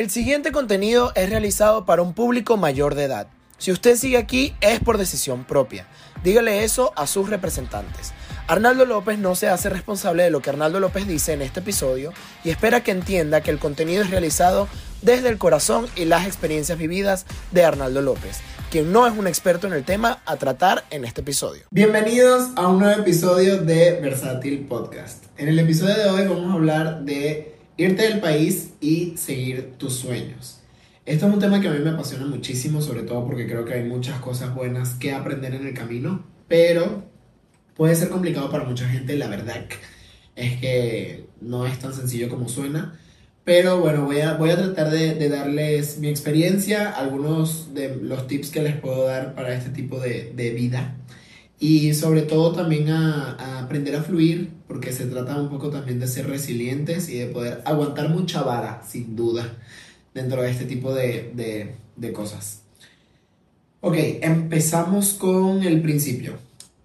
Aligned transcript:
El 0.00 0.10
siguiente 0.10 0.52
contenido 0.52 1.10
es 1.16 1.28
realizado 1.28 1.84
para 1.84 2.02
un 2.02 2.14
público 2.14 2.56
mayor 2.56 2.94
de 2.94 3.02
edad. 3.02 3.26
Si 3.58 3.72
usted 3.72 3.96
sigue 3.96 4.16
aquí 4.16 4.54
es 4.60 4.78
por 4.78 4.96
decisión 4.96 5.42
propia. 5.42 5.88
Dígale 6.22 6.62
eso 6.62 6.92
a 6.94 7.08
sus 7.08 7.28
representantes. 7.28 8.12
Arnaldo 8.46 8.84
López 8.84 9.18
no 9.18 9.34
se 9.34 9.48
hace 9.48 9.70
responsable 9.70 10.22
de 10.22 10.30
lo 10.30 10.40
que 10.40 10.50
Arnaldo 10.50 10.78
López 10.78 11.08
dice 11.08 11.32
en 11.32 11.42
este 11.42 11.58
episodio 11.58 12.12
y 12.44 12.50
espera 12.50 12.84
que 12.84 12.92
entienda 12.92 13.40
que 13.40 13.50
el 13.50 13.58
contenido 13.58 14.04
es 14.04 14.10
realizado 14.10 14.68
desde 15.02 15.30
el 15.30 15.38
corazón 15.38 15.88
y 15.96 16.04
las 16.04 16.28
experiencias 16.28 16.78
vividas 16.78 17.26
de 17.50 17.64
Arnaldo 17.64 18.00
López, 18.00 18.38
quien 18.70 18.92
no 18.92 19.04
es 19.04 19.18
un 19.18 19.26
experto 19.26 19.66
en 19.66 19.72
el 19.72 19.82
tema 19.82 20.22
a 20.26 20.36
tratar 20.36 20.84
en 20.90 21.06
este 21.06 21.22
episodio. 21.22 21.64
Bienvenidos 21.72 22.50
a 22.54 22.68
un 22.68 22.78
nuevo 22.78 23.00
episodio 23.00 23.56
de 23.62 23.98
Versátil 24.00 24.60
Podcast. 24.60 25.24
En 25.36 25.48
el 25.48 25.58
episodio 25.58 25.96
de 25.96 26.08
hoy 26.08 26.28
vamos 26.28 26.52
a 26.52 26.54
hablar 26.54 27.00
de 27.00 27.57
irte 27.78 28.02
del 28.02 28.20
país 28.20 28.72
y 28.80 29.14
seguir 29.16 29.74
tus 29.78 29.94
sueños. 29.94 30.60
Esto 31.06 31.26
es 31.26 31.32
un 31.32 31.40
tema 31.40 31.60
que 31.60 31.68
a 31.68 31.70
mí 31.70 31.78
me 31.78 31.90
apasiona 31.90 32.26
muchísimo, 32.26 32.82
sobre 32.82 33.02
todo 33.02 33.24
porque 33.24 33.46
creo 33.46 33.64
que 33.64 33.74
hay 33.74 33.84
muchas 33.84 34.20
cosas 34.20 34.54
buenas 34.54 34.94
que 34.94 35.12
aprender 35.12 35.54
en 35.54 35.66
el 35.66 35.72
camino, 35.72 36.26
pero 36.48 37.04
puede 37.74 37.94
ser 37.94 38.10
complicado 38.10 38.50
para 38.50 38.64
mucha 38.64 38.86
gente, 38.88 39.16
la 39.16 39.28
verdad 39.28 39.64
es 40.36 40.60
que 40.60 41.28
no 41.40 41.66
es 41.66 41.78
tan 41.78 41.94
sencillo 41.94 42.28
como 42.28 42.48
suena. 42.48 42.98
Pero 43.44 43.80
bueno, 43.80 44.04
voy 44.04 44.20
a, 44.20 44.34
voy 44.34 44.50
a 44.50 44.56
tratar 44.56 44.90
de, 44.90 45.28
darles 45.28 45.98
mi 45.98 46.08
experiencia, 46.08 46.90
algunos 46.90 47.72
de 47.72 47.96
los 47.96 48.26
tips 48.26 48.50
que 48.50 48.60
les 48.60 48.76
puedo 48.76 49.06
dar 49.06 49.34
para 49.34 49.54
este 49.54 49.70
tipo 49.70 49.98
de, 50.00 50.32
de 50.34 50.50
vida 50.50 50.96
y 51.60 51.92
sobre 51.94 52.22
todo 52.22 52.52
también 52.52 52.90
a, 52.90 53.60
aprender 53.60 53.96
a 53.96 54.02
fluir, 54.02 54.50
porque 54.66 54.92
se 54.92 55.06
trata 55.06 55.40
un 55.40 55.48
poco 55.48 55.70
también 55.70 55.98
de 55.98 56.06
ser 56.06 56.28
resilientes 56.28 57.08
y 57.08 57.18
de 57.18 57.26
poder 57.26 57.62
aguantar 57.64 58.08
mucha 58.10 58.42
vara, 58.42 58.82
sin 58.86 59.16
duda, 59.16 59.56
dentro 60.14 60.42
de 60.42 60.50
este 60.50 60.66
tipo 60.66 60.94
de, 60.94 61.74
cosas. 62.14 62.62
Ok, 63.80 63.96
empezamos 64.22 65.14
con 65.14 65.62
el 65.62 65.80
principio. 65.82 66.34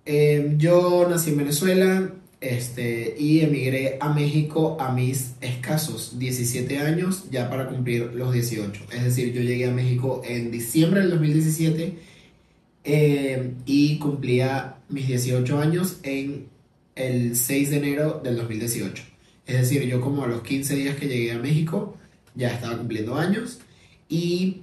Eh, 0.05 0.55
yo 0.57 1.07
nací 1.09 1.29
en 1.31 1.37
Venezuela 1.37 2.11
este, 2.41 3.15
y 3.17 3.39
emigré 3.39 3.97
a 4.01 4.13
México 4.13 4.77
a 4.79 4.91
mis 4.91 5.33
escasos 5.39 6.19
17 6.19 6.79
años, 6.79 7.25
ya 7.31 7.49
para 7.49 7.67
cumplir 7.67 8.11
los 8.13 8.33
18. 8.33 8.85
Es 8.91 9.03
decir, 9.03 9.33
yo 9.33 9.41
llegué 9.41 9.67
a 9.69 9.71
México 9.71 10.21
en 10.25 10.51
diciembre 10.51 11.01
del 11.01 11.11
2017 11.11 12.12
eh, 12.83 13.53
y 13.65 13.97
cumplía 13.97 14.77
mis 14.89 15.07
18 15.07 15.59
años 15.59 15.99
en 16.03 16.47
el 16.95 17.35
6 17.35 17.69
de 17.69 17.77
enero 17.77 18.21
del 18.23 18.37
2018. 18.37 19.03
Es 19.45 19.57
decir, 19.57 19.83
yo 19.83 20.01
como 20.01 20.23
a 20.23 20.27
los 20.27 20.41
15 20.43 20.75
días 20.75 20.95
que 20.95 21.07
llegué 21.07 21.31
a 21.31 21.39
México 21.39 21.97
ya 22.35 22.53
estaba 22.53 22.77
cumpliendo 22.77 23.15
años 23.15 23.59
y 24.09 24.61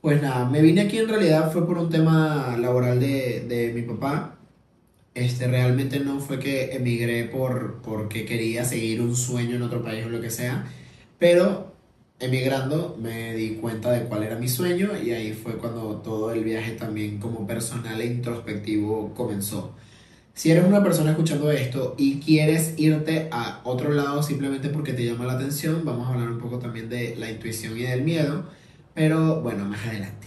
pues 0.00 0.20
nada, 0.20 0.48
me 0.48 0.60
vine 0.60 0.82
aquí 0.82 0.98
en 0.98 1.08
realidad 1.08 1.52
fue 1.52 1.66
por 1.66 1.78
un 1.78 1.88
tema 1.88 2.56
laboral 2.58 3.00
de, 3.00 3.40
de 3.48 3.72
mi 3.72 3.82
papá. 3.82 4.38
Este, 5.14 5.46
realmente 5.46 6.00
no 6.00 6.20
fue 6.20 6.38
que 6.38 6.72
emigré 6.72 7.24
por, 7.24 7.80
porque 7.82 8.24
quería 8.24 8.64
seguir 8.64 9.00
un 9.00 9.16
sueño 9.16 9.56
en 9.56 9.62
otro 9.62 9.82
país 9.82 10.04
o 10.04 10.08
lo 10.08 10.20
que 10.20 10.30
sea, 10.30 10.66
pero 11.18 11.73
emigrando 12.24 12.96
me 13.00 13.34
di 13.34 13.56
cuenta 13.56 13.92
de 13.92 14.04
cuál 14.04 14.22
era 14.22 14.36
mi 14.36 14.48
sueño 14.48 14.90
y 15.02 15.12
ahí 15.12 15.32
fue 15.32 15.54
cuando 15.54 15.96
todo 15.96 16.32
el 16.32 16.42
viaje 16.44 16.72
también 16.72 17.18
como 17.18 17.46
personal 17.46 18.00
e 18.00 18.06
introspectivo 18.06 19.12
comenzó. 19.14 19.74
Si 20.34 20.50
eres 20.50 20.64
una 20.64 20.82
persona 20.82 21.12
escuchando 21.12 21.52
esto 21.52 21.94
y 21.96 22.18
quieres 22.18 22.74
irte 22.76 23.28
a 23.30 23.60
otro 23.64 23.92
lado 23.92 24.22
simplemente 24.22 24.68
porque 24.68 24.92
te 24.92 25.04
llama 25.04 25.26
la 25.26 25.34
atención, 25.34 25.82
vamos 25.84 26.08
a 26.08 26.14
hablar 26.14 26.28
un 26.28 26.38
poco 26.38 26.58
también 26.58 26.88
de 26.88 27.14
la 27.16 27.30
intuición 27.30 27.78
y 27.78 27.82
del 27.82 28.02
miedo, 28.02 28.44
pero 28.94 29.40
bueno, 29.42 29.64
más 29.64 29.86
adelante. 29.86 30.26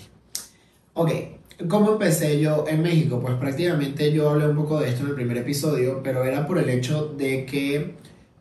Ok, 0.94 1.12
¿cómo 1.68 1.92
empecé 1.92 2.40
yo 2.40 2.66
en 2.70 2.84
México? 2.84 3.20
Pues 3.20 3.36
prácticamente 3.36 4.14
yo 4.14 4.30
hablé 4.30 4.48
un 4.48 4.56
poco 4.56 4.80
de 4.80 4.90
esto 4.90 5.04
en 5.04 5.10
el 5.10 5.16
primer 5.16 5.38
episodio, 5.38 6.02
pero 6.02 6.24
era 6.24 6.48
por 6.48 6.58
el 6.58 6.70
hecho 6.70 7.14
de 7.18 7.46
que 7.46 7.96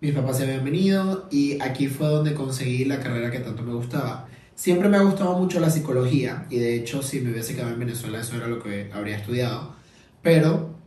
mis 0.06 0.14
papás 0.14 0.38
se 0.38 0.44
habían 0.44 0.64
venido 0.64 1.26
y 1.32 1.60
aquí 1.60 1.88
fue 1.88 2.06
donde 2.06 2.32
conseguí 2.32 2.84
la 2.84 3.00
carrera 3.00 3.28
que 3.32 3.40
tanto 3.40 3.64
me 3.64 3.74
gustaba. 3.74 4.28
Siempre 4.54 4.88
me 4.88 4.96
ha 4.98 5.02
gustado 5.02 5.36
mucho 5.36 5.58
la 5.58 5.68
psicología 5.68 6.46
y 6.48 6.58
de 6.58 6.76
hecho 6.76 7.02
si 7.02 7.20
me 7.20 7.32
hubiese 7.32 7.56
quedado 7.56 7.72
en 7.72 7.80
Venezuela 7.80 8.20
eso 8.20 8.36
era 8.36 8.46
lo 8.46 8.62
que 8.62 8.88
habría 8.94 9.16
estudiado. 9.16 9.74
Pero 10.22 10.78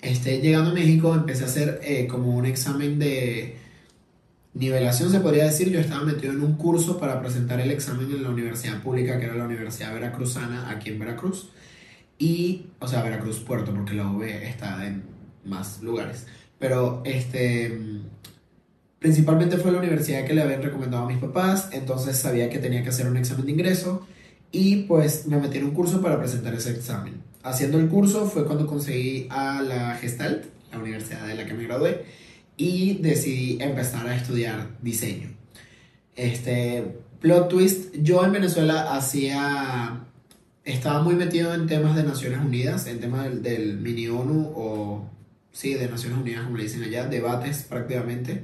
este, 0.00 0.40
llegando 0.40 0.70
a 0.70 0.74
México 0.74 1.14
empecé 1.14 1.44
a 1.44 1.46
hacer 1.46 1.80
eh, 1.84 2.08
como 2.08 2.34
un 2.36 2.44
examen 2.44 2.98
de 2.98 3.56
nivelación, 4.54 5.12
se 5.12 5.20
podría 5.20 5.44
decir. 5.44 5.70
Yo 5.70 5.78
estaba 5.78 6.04
metido 6.04 6.32
en 6.32 6.42
un 6.42 6.54
curso 6.54 6.98
para 6.98 7.20
presentar 7.20 7.60
el 7.60 7.70
examen 7.70 8.10
en 8.10 8.24
la 8.24 8.30
universidad 8.30 8.82
pública, 8.82 9.20
que 9.20 9.26
era 9.26 9.36
la 9.36 9.44
Universidad 9.44 9.94
Veracruzana, 9.94 10.70
aquí 10.70 10.90
en 10.90 10.98
Veracruz. 10.98 11.50
Y, 12.18 12.66
o 12.80 12.88
sea, 12.88 13.04
Veracruz 13.04 13.38
Puerto, 13.38 13.72
porque 13.72 13.94
la 13.94 14.10
UV 14.10 14.24
está 14.24 14.84
en 14.88 15.04
más 15.44 15.82
lugares. 15.82 16.26
Pero 16.58 17.02
este 17.04 18.00
Principalmente 19.00 19.56
fue 19.56 19.72
la 19.72 19.78
universidad 19.78 20.26
que 20.26 20.34
le 20.34 20.42
habían 20.42 20.62
recomendado 20.62 21.04
a 21.04 21.08
mis 21.08 21.16
papás, 21.16 21.70
entonces 21.72 22.18
sabía 22.18 22.50
que 22.50 22.58
tenía 22.58 22.82
que 22.82 22.90
hacer 22.90 23.06
un 23.06 23.16
examen 23.16 23.46
de 23.46 23.52
ingreso 23.52 24.06
y 24.52 24.82
pues 24.82 25.26
me 25.26 25.38
metí 25.38 25.56
en 25.56 25.64
un 25.64 25.70
curso 25.70 26.02
para 26.02 26.18
presentar 26.18 26.52
ese 26.52 26.72
examen. 26.72 27.14
Haciendo 27.42 27.78
el 27.78 27.88
curso 27.88 28.26
fue 28.26 28.44
cuando 28.44 28.66
conseguí 28.66 29.26
a 29.30 29.62
la 29.62 29.94
Gestalt, 29.94 30.44
la 30.70 30.78
universidad 30.78 31.26
de 31.26 31.34
la 31.34 31.46
que 31.46 31.54
me 31.54 31.64
gradué, 31.64 32.04
y 32.58 32.98
decidí 32.98 33.56
empezar 33.62 34.06
a 34.06 34.14
estudiar 34.14 34.68
diseño. 34.82 35.30
Este, 36.14 36.98
plot 37.20 37.48
twist, 37.48 37.94
yo 38.02 38.22
en 38.22 38.32
Venezuela 38.32 38.94
hacía, 38.94 40.04
estaba 40.66 41.02
muy 41.02 41.14
metido 41.14 41.54
en 41.54 41.66
temas 41.66 41.96
de 41.96 42.02
Naciones 42.02 42.40
Unidas, 42.40 42.86
en 42.86 43.00
temas 43.00 43.24
del, 43.24 43.42
del 43.42 43.78
mini 43.78 44.08
ONU 44.08 44.52
o, 44.54 45.08
sí, 45.52 45.72
de 45.72 45.88
Naciones 45.88 46.18
Unidas, 46.18 46.44
como 46.44 46.58
le 46.58 46.64
dicen 46.64 46.82
allá, 46.82 47.06
debates 47.06 47.62
prácticamente 47.62 48.42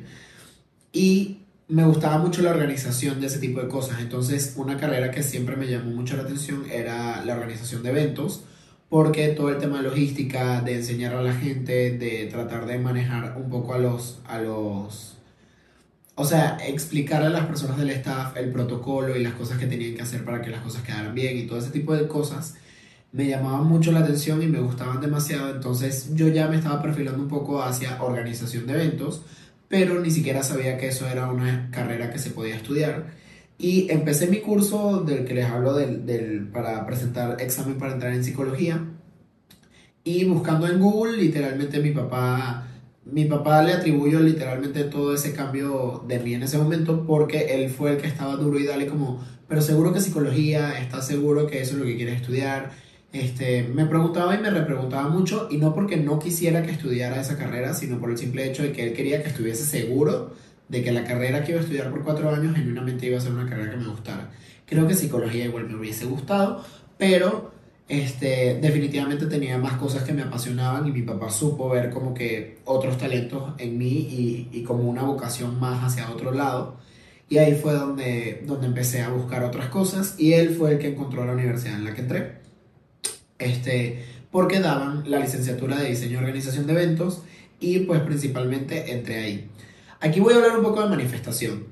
y 0.96 1.42
me 1.68 1.84
gustaba 1.84 2.16
mucho 2.16 2.40
la 2.40 2.52
organización 2.52 3.20
de 3.20 3.26
ese 3.26 3.38
tipo 3.38 3.60
de 3.60 3.68
cosas. 3.68 4.00
Entonces, 4.00 4.54
una 4.56 4.78
carrera 4.78 5.10
que 5.10 5.22
siempre 5.22 5.54
me 5.54 5.66
llamó 5.66 5.90
mucho 5.90 6.16
la 6.16 6.22
atención 6.22 6.64
era 6.72 7.22
la 7.22 7.34
organización 7.34 7.82
de 7.82 7.90
eventos, 7.90 8.44
porque 8.88 9.28
todo 9.28 9.50
el 9.50 9.58
tema 9.58 9.78
de 9.78 9.82
logística, 9.82 10.62
de 10.62 10.76
enseñar 10.76 11.14
a 11.14 11.22
la 11.22 11.34
gente, 11.34 11.98
de 11.98 12.26
tratar 12.30 12.64
de 12.64 12.78
manejar 12.78 13.36
un 13.36 13.50
poco 13.50 13.74
a 13.74 13.78
los, 13.78 14.20
a 14.26 14.38
los, 14.38 15.18
o 16.14 16.24
sea, 16.24 16.56
explicar 16.66 17.22
a 17.22 17.28
las 17.28 17.44
personas 17.44 17.76
del 17.76 17.90
staff 17.90 18.34
el 18.38 18.50
protocolo 18.50 19.14
y 19.14 19.22
las 19.22 19.34
cosas 19.34 19.58
que 19.58 19.66
tenían 19.66 19.96
que 19.96 20.02
hacer 20.02 20.24
para 20.24 20.40
que 20.40 20.48
las 20.48 20.62
cosas 20.62 20.82
quedaran 20.82 21.14
bien 21.14 21.36
y 21.36 21.46
todo 21.46 21.58
ese 21.58 21.70
tipo 21.70 21.94
de 21.94 22.08
cosas 22.08 22.54
me 23.12 23.26
llamaban 23.26 23.66
mucho 23.66 23.92
la 23.92 24.00
atención 24.00 24.42
y 24.42 24.46
me 24.46 24.60
gustaban 24.60 25.00
demasiado. 25.02 25.50
Entonces, 25.50 26.14
yo 26.14 26.28
ya 26.28 26.48
me 26.48 26.56
estaba 26.56 26.80
perfilando 26.80 27.22
un 27.22 27.28
poco 27.28 27.62
hacia 27.62 28.02
organización 28.02 28.66
de 28.66 28.74
eventos 28.74 29.22
pero 29.68 30.00
ni 30.00 30.10
siquiera 30.10 30.42
sabía 30.42 30.78
que 30.78 30.88
eso 30.88 31.08
era 31.08 31.30
una 31.30 31.70
carrera 31.70 32.10
que 32.10 32.18
se 32.18 32.30
podía 32.30 32.56
estudiar. 32.56 33.06
Y 33.58 33.90
empecé 33.90 34.26
mi 34.26 34.40
curso 34.40 35.00
del 35.00 35.24
que 35.24 35.34
les 35.34 35.46
hablo 35.46 35.74
del, 35.74 36.48
para 36.52 36.86
presentar 36.86 37.40
examen 37.40 37.78
para 37.78 37.94
entrar 37.94 38.12
en 38.12 38.24
psicología. 38.24 38.84
Y 40.04 40.24
buscando 40.24 40.68
en 40.68 40.80
Google, 40.80 41.16
literalmente 41.16 41.80
mi 41.80 41.90
papá, 41.90 42.68
mi 43.04 43.24
papá 43.24 43.62
le 43.62 43.72
atribuyó 43.72 44.20
literalmente 44.20 44.84
todo 44.84 45.14
ese 45.14 45.32
cambio 45.32 46.04
de 46.06 46.20
mí 46.20 46.34
en 46.34 46.42
ese 46.44 46.58
momento 46.58 47.04
porque 47.06 47.54
él 47.54 47.70
fue 47.70 47.92
el 47.92 47.96
que 47.96 48.06
estaba 48.06 48.36
duro 48.36 48.58
y 48.58 48.66
dale 48.66 48.86
como, 48.86 49.24
pero 49.48 49.62
seguro 49.62 49.92
que 49.92 50.00
psicología, 50.00 50.78
¿estás 50.78 51.06
seguro 51.06 51.46
que 51.46 51.60
eso 51.60 51.72
es 51.74 51.78
lo 51.80 51.86
que 51.86 51.96
quieres 51.96 52.20
estudiar? 52.20 52.70
Este, 53.12 53.62
me 53.62 53.86
preguntaba 53.86 54.34
y 54.34 54.38
me 54.38 54.50
repreguntaba 54.50 55.08
mucho, 55.08 55.48
y 55.50 55.58
no 55.58 55.74
porque 55.74 55.96
no 55.96 56.18
quisiera 56.18 56.62
que 56.62 56.72
estudiara 56.72 57.20
esa 57.20 57.38
carrera, 57.38 57.74
sino 57.74 57.98
por 57.98 58.10
el 58.10 58.18
simple 58.18 58.46
hecho 58.46 58.62
de 58.62 58.72
que 58.72 58.86
él 58.86 58.92
quería 58.92 59.22
que 59.22 59.28
estuviese 59.28 59.64
seguro 59.64 60.34
de 60.68 60.82
que 60.82 60.92
la 60.92 61.04
carrera 61.04 61.44
que 61.44 61.52
iba 61.52 61.60
a 61.60 61.62
estudiar 61.62 61.90
por 61.90 62.02
cuatro 62.02 62.28
años 62.30 62.56
genuinamente 62.56 63.06
iba 63.06 63.18
a 63.18 63.20
ser 63.20 63.32
una 63.32 63.48
carrera 63.48 63.70
que 63.70 63.76
me 63.76 63.88
gustara. 63.88 64.30
Creo 64.66 64.86
que 64.86 64.94
psicología 64.94 65.44
igual 65.44 65.68
me 65.68 65.76
hubiese 65.76 66.06
gustado, 66.06 66.64
pero 66.98 67.52
este, 67.88 68.58
definitivamente 68.60 69.26
tenía 69.26 69.58
más 69.58 69.74
cosas 69.74 70.02
que 70.02 70.12
me 70.12 70.22
apasionaban 70.22 70.88
y 70.88 70.92
mi 70.92 71.02
papá 71.02 71.30
supo 71.30 71.68
ver 71.68 71.90
como 71.90 72.12
que 72.12 72.58
otros 72.64 72.98
talentos 72.98 73.54
en 73.58 73.78
mí 73.78 73.86
y, 73.86 74.48
y 74.52 74.62
como 74.64 74.82
una 74.90 75.02
vocación 75.02 75.60
más 75.60 75.84
hacia 75.84 76.10
otro 76.10 76.32
lado. 76.32 76.78
Y 77.28 77.38
ahí 77.38 77.54
fue 77.54 77.74
donde, 77.74 78.42
donde 78.46 78.66
empecé 78.66 79.02
a 79.02 79.10
buscar 79.10 79.44
otras 79.44 79.68
cosas 79.68 80.16
y 80.18 80.32
él 80.32 80.50
fue 80.56 80.72
el 80.72 80.78
que 80.78 80.88
encontró 80.88 81.24
la 81.24 81.32
universidad 81.32 81.76
en 81.76 81.84
la 81.84 81.94
que 81.94 82.00
entré 82.02 82.45
este, 83.38 84.04
porque 84.30 84.60
daban 84.60 85.10
la 85.10 85.18
licenciatura 85.18 85.78
de 85.78 85.90
diseño 85.90 86.14
y 86.14 86.16
organización 86.16 86.66
de 86.66 86.72
eventos 86.72 87.22
y 87.60 87.80
pues 87.80 88.00
principalmente 88.02 88.92
entre 88.92 89.16
ahí. 89.22 89.50
Aquí 90.00 90.20
voy 90.20 90.34
a 90.34 90.36
hablar 90.36 90.58
un 90.58 90.64
poco 90.64 90.82
de 90.82 90.90
manifestación. 90.90 91.64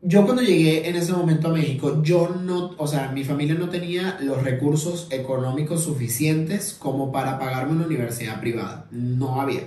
Yo 0.00 0.24
cuando 0.24 0.42
llegué 0.42 0.88
en 0.88 0.96
ese 0.96 1.12
momento 1.12 1.48
a 1.48 1.52
México, 1.52 2.02
yo 2.02 2.28
no, 2.28 2.74
o 2.76 2.86
sea, 2.88 3.12
mi 3.12 3.22
familia 3.22 3.54
no 3.54 3.68
tenía 3.68 4.18
los 4.20 4.42
recursos 4.42 5.06
económicos 5.10 5.84
suficientes 5.84 6.74
como 6.76 7.12
para 7.12 7.38
pagarme 7.38 7.74
una 7.74 7.86
universidad 7.86 8.40
privada. 8.40 8.86
No 8.90 9.40
había. 9.40 9.62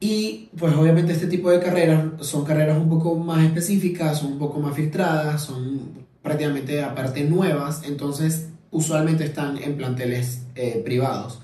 Y 0.00 0.48
pues 0.58 0.74
obviamente 0.74 1.12
este 1.12 1.26
tipo 1.26 1.50
de 1.50 1.60
carreras 1.60 2.26
son 2.26 2.44
carreras 2.44 2.78
un 2.78 2.88
poco 2.88 3.14
más 3.16 3.44
específicas, 3.44 4.18
son 4.18 4.32
un 4.32 4.38
poco 4.38 4.58
más 4.58 4.74
filtradas, 4.74 5.42
son 5.42 6.06
prácticamente 6.22 6.82
aparte 6.82 7.22
nuevas, 7.24 7.82
entonces 7.84 8.48
usualmente 8.70 9.24
están 9.24 9.58
en 9.58 9.76
planteles 9.76 10.42
eh, 10.54 10.82
privados. 10.84 11.40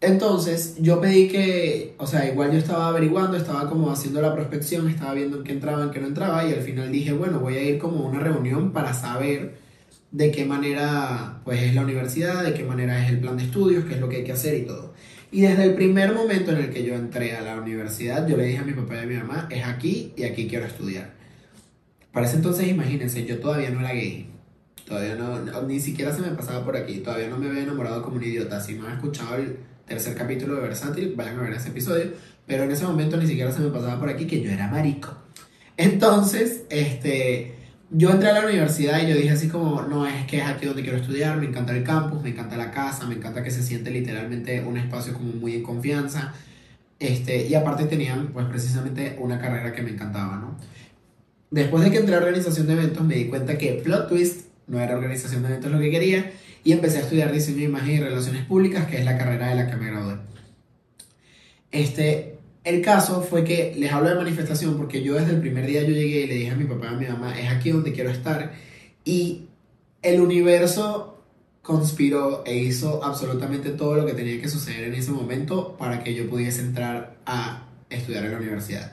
Entonces 0.00 0.76
yo 0.80 1.00
pedí 1.00 1.28
que, 1.28 1.94
o 1.98 2.08
sea, 2.08 2.28
igual 2.28 2.50
yo 2.50 2.58
estaba 2.58 2.88
averiguando, 2.88 3.36
estaba 3.36 3.68
como 3.68 3.90
haciendo 3.90 4.20
la 4.20 4.34
prospección, 4.34 4.88
estaba 4.88 5.14
viendo 5.14 5.40
en 5.40 5.48
entraba, 5.48 5.84
en 5.84 5.90
qué 5.90 6.00
no 6.00 6.08
entraba 6.08 6.44
y 6.44 6.52
al 6.52 6.60
final 6.60 6.90
dije, 6.90 7.12
bueno, 7.12 7.38
voy 7.38 7.56
a 7.56 7.62
ir 7.62 7.78
como 7.78 8.04
una 8.04 8.18
reunión 8.18 8.72
para 8.72 8.94
saber 8.94 9.54
de 10.10 10.32
qué 10.32 10.44
manera 10.44 11.40
pues 11.44 11.62
es 11.62 11.74
la 11.74 11.82
universidad, 11.82 12.42
de 12.42 12.52
qué 12.52 12.64
manera 12.64 13.02
es 13.04 13.10
el 13.10 13.20
plan 13.20 13.36
de 13.36 13.44
estudios, 13.44 13.84
qué 13.84 13.94
es 13.94 14.00
lo 14.00 14.08
que 14.08 14.16
hay 14.16 14.24
que 14.24 14.32
hacer 14.32 14.56
y 14.56 14.66
todo. 14.66 14.92
Y 15.30 15.42
desde 15.42 15.64
el 15.64 15.74
primer 15.74 16.12
momento 16.12 16.50
en 16.50 16.58
el 16.58 16.70
que 16.70 16.82
yo 16.82 16.94
entré 16.94 17.36
a 17.36 17.40
la 17.40 17.60
universidad, 17.60 18.26
yo 18.26 18.36
le 18.36 18.44
dije 18.44 18.58
a 18.58 18.64
mi 18.64 18.72
papá 18.72 18.96
y 18.96 18.98
a 18.98 19.06
mi 19.06 19.14
mamá, 19.14 19.48
es 19.50 19.64
aquí 19.64 20.12
y 20.16 20.24
aquí 20.24 20.48
quiero 20.48 20.66
estudiar. 20.66 21.14
Para 22.12 22.26
ese 22.26 22.36
entonces, 22.36 22.68
imagínense, 22.68 23.24
yo 23.24 23.38
todavía 23.38 23.70
no 23.70 23.80
era 23.80 23.92
gay. 23.92 24.31
Todavía 24.86 25.14
no, 25.14 25.62
ni 25.62 25.80
siquiera 25.80 26.12
se 26.12 26.22
me 26.22 26.28
pasaba 26.28 26.64
por 26.64 26.76
aquí. 26.76 26.98
Todavía 26.98 27.28
no 27.28 27.38
me 27.38 27.48
había 27.48 27.62
enamorado 27.62 28.02
como 28.02 28.16
un 28.16 28.24
idiota. 28.24 28.60
Si 28.60 28.74
no 28.74 28.86
han 28.86 28.94
escuchado 28.94 29.36
el 29.36 29.58
tercer 29.86 30.14
capítulo 30.14 30.56
de 30.56 30.62
Versátil, 30.62 31.14
vayan 31.16 31.38
a 31.38 31.42
ver 31.42 31.54
ese 31.54 31.68
episodio. 31.68 32.12
Pero 32.46 32.64
en 32.64 32.70
ese 32.70 32.84
momento 32.84 33.16
ni 33.16 33.26
siquiera 33.26 33.52
se 33.52 33.60
me 33.60 33.70
pasaba 33.70 33.98
por 33.98 34.08
aquí 34.08 34.26
que 34.26 34.40
yo 34.40 34.50
era 34.50 34.68
marico. 34.68 35.16
Entonces, 35.76 36.62
este, 36.70 37.54
yo 37.90 38.10
entré 38.10 38.30
a 38.30 38.32
la 38.34 38.46
universidad 38.46 39.02
y 39.02 39.08
yo 39.08 39.16
dije 39.16 39.30
así 39.30 39.48
como, 39.48 39.82
no, 39.82 40.06
es 40.06 40.26
que 40.26 40.38
es 40.38 40.44
aquí 40.44 40.66
donde 40.66 40.82
quiero 40.82 40.98
estudiar, 40.98 41.38
me 41.38 41.46
encanta 41.46 41.76
el 41.76 41.84
campus, 41.84 42.22
me 42.22 42.30
encanta 42.30 42.56
la 42.56 42.70
casa, 42.70 43.06
me 43.06 43.14
encanta 43.14 43.42
que 43.42 43.50
se 43.50 43.62
siente 43.62 43.90
literalmente 43.90 44.62
un 44.62 44.76
espacio 44.76 45.12
como 45.14 45.32
muy 45.32 45.56
en 45.56 45.62
confianza. 45.62 46.34
Este, 46.98 47.48
y 47.48 47.54
aparte 47.54 47.84
tenían 47.86 48.28
pues 48.28 48.46
precisamente 48.46 49.16
una 49.18 49.38
carrera 49.38 49.72
que 49.72 49.82
me 49.82 49.90
encantaba, 49.90 50.36
¿no? 50.36 50.56
Después 51.50 51.84
de 51.84 51.90
que 51.90 51.98
entré 51.98 52.14
a 52.14 52.18
organización 52.18 52.66
de 52.66 52.72
eventos, 52.74 53.04
me 53.04 53.14
di 53.14 53.26
cuenta 53.26 53.58
que 53.58 53.80
plot 53.84 54.08
twist 54.08 54.51
no 54.66 54.80
era 54.80 54.96
organización 54.96 55.42
de 55.42 55.48
eventos 55.48 55.72
lo 55.72 55.78
que 55.78 55.90
quería 55.90 56.32
y 56.64 56.72
empecé 56.72 56.98
a 56.98 57.00
estudiar 57.02 57.32
diseño 57.32 57.58
de 57.58 57.64
imagen 57.64 57.96
y 57.96 58.00
relaciones 58.00 58.44
públicas, 58.44 58.86
que 58.86 58.98
es 58.98 59.04
la 59.04 59.18
carrera 59.18 59.48
de 59.48 59.56
la 59.56 59.70
que 59.70 59.76
me 59.76 59.86
gradué. 59.86 60.16
Este, 61.70 62.38
el 62.64 62.82
caso 62.82 63.22
fue 63.22 63.44
que 63.44 63.74
les 63.76 63.92
hablo 63.92 64.10
de 64.10 64.14
manifestación 64.14 64.76
porque 64.76 65.02
yo 65.02 65.14
desde 65.14 65.32
el 65.32 65.40
primer 65.40 65.66
día 65.66 65.82
yo 65.82 65.94
llegué 65.94 66.22
y 66.22 66.26
le 66.26 66.34
dije 66.34 66.50
a 66.50 66.56
mi 66.56 66.64
papá 66.64 66.86
y 66.86 66.94
a 66.94 66.98
mi 66.98 67.06
mamá, 67.06 67.38
es 67.38 67.50
aquí 67.50 67.70
donde 67.70 67.92
quiero 67.92 68.10
estar 68.10 68.52
y 69.04 69.48
el 70.02 70.20
universo 70.20 71.24
conspiró 71.62 72.42
e 72.44 72.56
hizo 72.56 73.02
absolutamente 73.04 73.70
todo 73.70 73.94
lo 73.94 74.06
que 74.06 74.14
tenía 74.14 74.40
que 74.40 74.48
suceder 74.48 74.84
en 74.84 74.94
ese 74.94 75.12
momento 75.12 75.76
para 75.76 76.02
que 76.02 76.14
yo 76.14 76.28
pudiese 76.28 76.60
entrar 76.60 77.16
a 77.24 77.66
estudiar 77.88 78.24
en 78.24 78.32
la 78.32 78.38
universidad. 78.38 78.92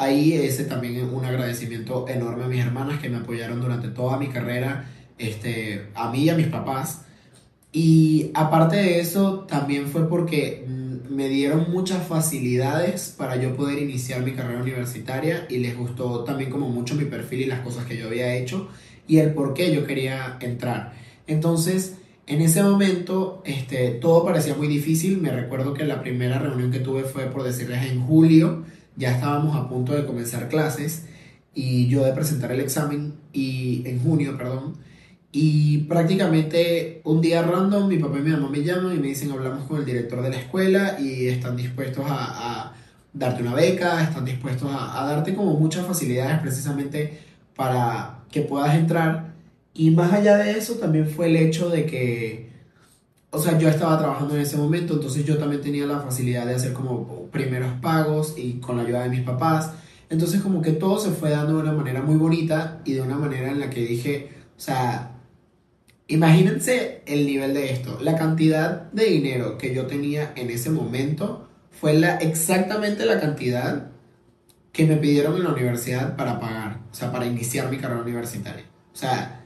Ahí 0.00 0.32
ese 0.32 0.64
también 0.64 1.12
un 1.12 1.26
agradecimiento 1.26 2.08
enorme 2.08 2.44
a 2.44 2.48
mis 2.48 2.64
hermanas 2.64 3.02
que 3.02 3.10
me 3.10 3.18
apoyaron 3.18 3.60
durante 3.60 3.88
toda 3.88 4.16
mi 4.16 4.28
carrera, 4.28 4.88
este, 5.18 5.88
a 5.94 6.10
mí 6.10 6.24
y 6.24 6.30
a 6.30 6.34
mis 6.34 6.46
papás. 6.46 7.02
Y 7.70 8.30
aparte 8.32 8.76
de 8.76 9.00
eso, 9.00 9.40
también 9.40 9.88
fue 9.88 10.08
porque 10.08 10.64
mm, 10.66 11.14
me 11.14 11.28
dieron 11.28 11.70
muchas 11.70 12.06
facilidades 12.06 13.14
para 13.14 13.36
yo 13.36 13.54
poder 13.54 13.78
iniciar 13.78 14.22
mi 14.22 14.32
carrera 14.32 14.62
universitaria 14.62 15.46
y 15.50 15.58
les 15.58 15.76
gustó 15.76 16.24
también 16.24 16.50
como 16.50 16.70
mucho 16.70 16.94
mi 16.94 17.04
perfil 17.04 17.42
y 17.42 17.44
las 17.44 17.60
cosas 17.60 17.84
que 17.84 17.98
yo 17.98 18.06
había 18.06 18.34
hecho 18.34 18.70
y 19.06 19.18
el 19.18 19.34
por 19.34 19.52
qué 19.52 19.70
yo 19.70 19.86
quería 19.86 20.38
entrar. 20.40 20.94
Entonces, 21.26 21.96
en 22.26 22.40
ese 22.40 22.62
momento, 22.62 23.42
este, 23.44 23.90
todo 23.90 24.24
parecía 24.24 24.54
muy 24.54 24.66
difícil. 24.66 25.18
Me 25.18 25.30
recuerdo 25.30 25.74
que 25.74 25.84
la 25.84 26.00
primera 26.00 26.38
reunión 26.38 26.70
que 26.70 26.78
tuve 26.78 27.02
fue, 27.02 27.26
por 27.26 27.42
decirles, 27.42 27.84
en 27.84 28.00
julio 28.00 28.64
ya 29.00 29.12
estábamos 29.12 29.56
a 29.56 29.66
punto 29.68 29.94
de 29.94 30.04
comenzar 30.04 30.48
clases 30.48 31.06
y 31.54 31.88
yo 31.88 32.04
de 32.04 32.12
presentar 32.12 32.52
el 32.52 32.60
examen 32.60 33.14
y 33.32 33.82
en 33.88 33.98
junio, 33.98 34.36
perdón, 34.36 34.74
y 35.32 35.78
prácticamente 35.84 37.00
un 37.04 37.20
día 37.22 37.42
random 37.42 37.88
mi 37.88 37.98
papá 37.98 38.18
y 38.18 38.22
mi 38.22 38.30
mamá 38.30 38.50
me 38.50 38.62
llaman 38.62 38.94
y 38.94 38.98
me 38.98 39.08
dicen 39.08 39.32
hablamos 39.32 39.66
con 39.66 39.78
el 39.78 39.86
director 39.86 40.22
de 40.22 40.30
la 40.30 40.36
escuela 40.36 40.98
y 41.00 41.28
están 41.28 41.56
dispuestos 41.56 42.04
a, 42.08 42.74
darte 43.12 43.42
una 43.42 43.54
beca, 43.54 44.04
están 44.04 44.24
dispuestos 44.24 44.70
a, 44.70 45.02
a, 45.02 45.06
darte 45.06 45.34
como 45.34 45.54
muchas 45.54 45.86
facilidades 45.86 46.38
precisamente 46.40 47.20
para 47.56 48.20
que 48.30 48.42
puedas 48.42 48.74
entrar. 48.76 49.32
Y 49.74 49.90
más 49.92 50.12
allá 50.12 50.36
de 50.36 50.52
eso 50.52 50.74
también 50.74 51.08
fue 51.08 51.26
el 51.28 51.36
hecho 51.36 51.70
de 51.70 51.86
que 51.86 52.49
o 53.32 53.38
sea, 53.38 53.56
yo 53.58 53.68
estaba 53.68 53.98
trabajando 53.98 54.34
en 54.34 54.40
ese 54.42 54.56
momento, 54.56 54.94
entonces 54.94 55.24
yo 55.24 55.38
también 55.38 55.62
tenía 55.62 55.86
la 55.86 56.00
facilidad 56.00 56.46
de 56.46 56.54
hacer 56.54 56.72
como 56.72 57.26
primeros 57.26 57.72
pagos 57.80 58.34
y 58.36 58.54
con 58.54 58.76
la 58.76 58.82
ayuda 58.82 59.04
de 59.04 59.10
mis 59.10 59.22
papás. 59.22 59.72
Entonces 60.08 60.40
como 60.40 60.60
que 60.60 60.72
todo 60.72 60.98
se 60.98 61.10
fue 61.10 61.30
dando 61.30 61.54
de 61.54 61.62
una 61.62 61.72
manera 61.72 62.02
muy 62.02 62.16
bonita 62.16 62.80
y 62.84 62.94
de 62.94 63.02
una 63.02 63.16
manera 63.16 63.50
en 63.50 63.60
la 63.60 63.70
que 63.70 63.82
dije, 63.82 64.30
o 64.56 64.60
sea, 64.60 65.12
imagínense 66.08 67.02
el 67.06 67.24
nivel 67.24 67.54
de 67.54 67.72
esto. 67.72 67.98
La 68.00 68.16
cantidad 68.16 68.90
de 68.90 69.04
dinero 69.04 69.56
que 69.56 69.72
yo 69.72 69.86
tenía 69.86 70.32
en 70.34 70.50
ese 70.50 70.70
momento 70.70 71.48
fue 71.70 71.94
la, 71.94 72.16
exactamente 72.16 73.06
la 73.06 73.20
cantidad 73.20 73.90
que 74.72 74.86
me 74.86 74.96
pidieron 74.96 75.36
en 75.36 75.44
la 75.44 75.52
universidad 75.52 76.16
para 76.16 76.40
pagar, 76.40 76.80
o 76.90 76.94
sea, 76.94 77.12
para 77.12 77.26
iniciar 77.26 77.70
mi 77.70 77.78
carrera 77.78 78.02
universitaria. 78.02 78.64
O 78.92 78.96
sea, 78.96 79.39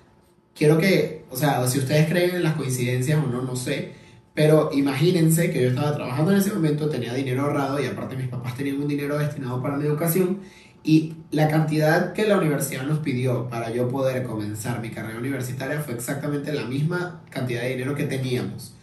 quiero 0.54 0.78
que, 0.78 1.24
o 1.30 1.36
sea, 1.36 1.66
si 1.66 1.78
ustedes 1.78 2.08
creen 2.08 2.36
en 2.36 2.42
las 2.42 2.54
coincidencias 2.56 3.22
o 3.22 3.26
no, 3.26 3.42
no 3.42 3.56
sé, 3.56 3.92
pero 4.34 4.70
imagínense 4.72 5.50
que 5.50 5.62
yo 5.62 5.68
estaba 5.68 5.94
trabajando 5.94 6.32
en 6.32 6.38
ese 6.38 6.52
momento, 6.52 6.88
tenía 6.88 7.14
dinero 7.14 7.42
ahorrado 7.42 7.82
y 7.82 7.86
aparte 7.86 8.16
mis 8.16 8.28
papás 8.28 8.56
tenían 8.56 8.80
un 8.80 8.88
dinero 8.88 9.18
destinado 9.18 9.62
para 9.62 9.76
mi 9.76 9.86
educación 9.86 10.40
y 10.82 11.14
la 11.30 11.48
cantidad 11.48 12.12
que 12.12 12.26
la 12.26 12.36
universidad 12.36 12.82
nos 12.82 12.98
pidió 12.98 13.48
para 13.48 13.70
yo 13.70 13.88
poder 13.88 14.24
comenzar 14.24 14.80
mi 14.80 14.90
carrera 14.90 15.18
universitaria 15.18 15.80
fue 15.80 15.94
exactamente 15.94 16.52
la 16.52 16.66
misma 16.66 17.22
cantidad 17.30 17.62
de 17.62 17.70
dinero 17.70 17.94
que 17.94 18.04
teníamos 18.04 18.74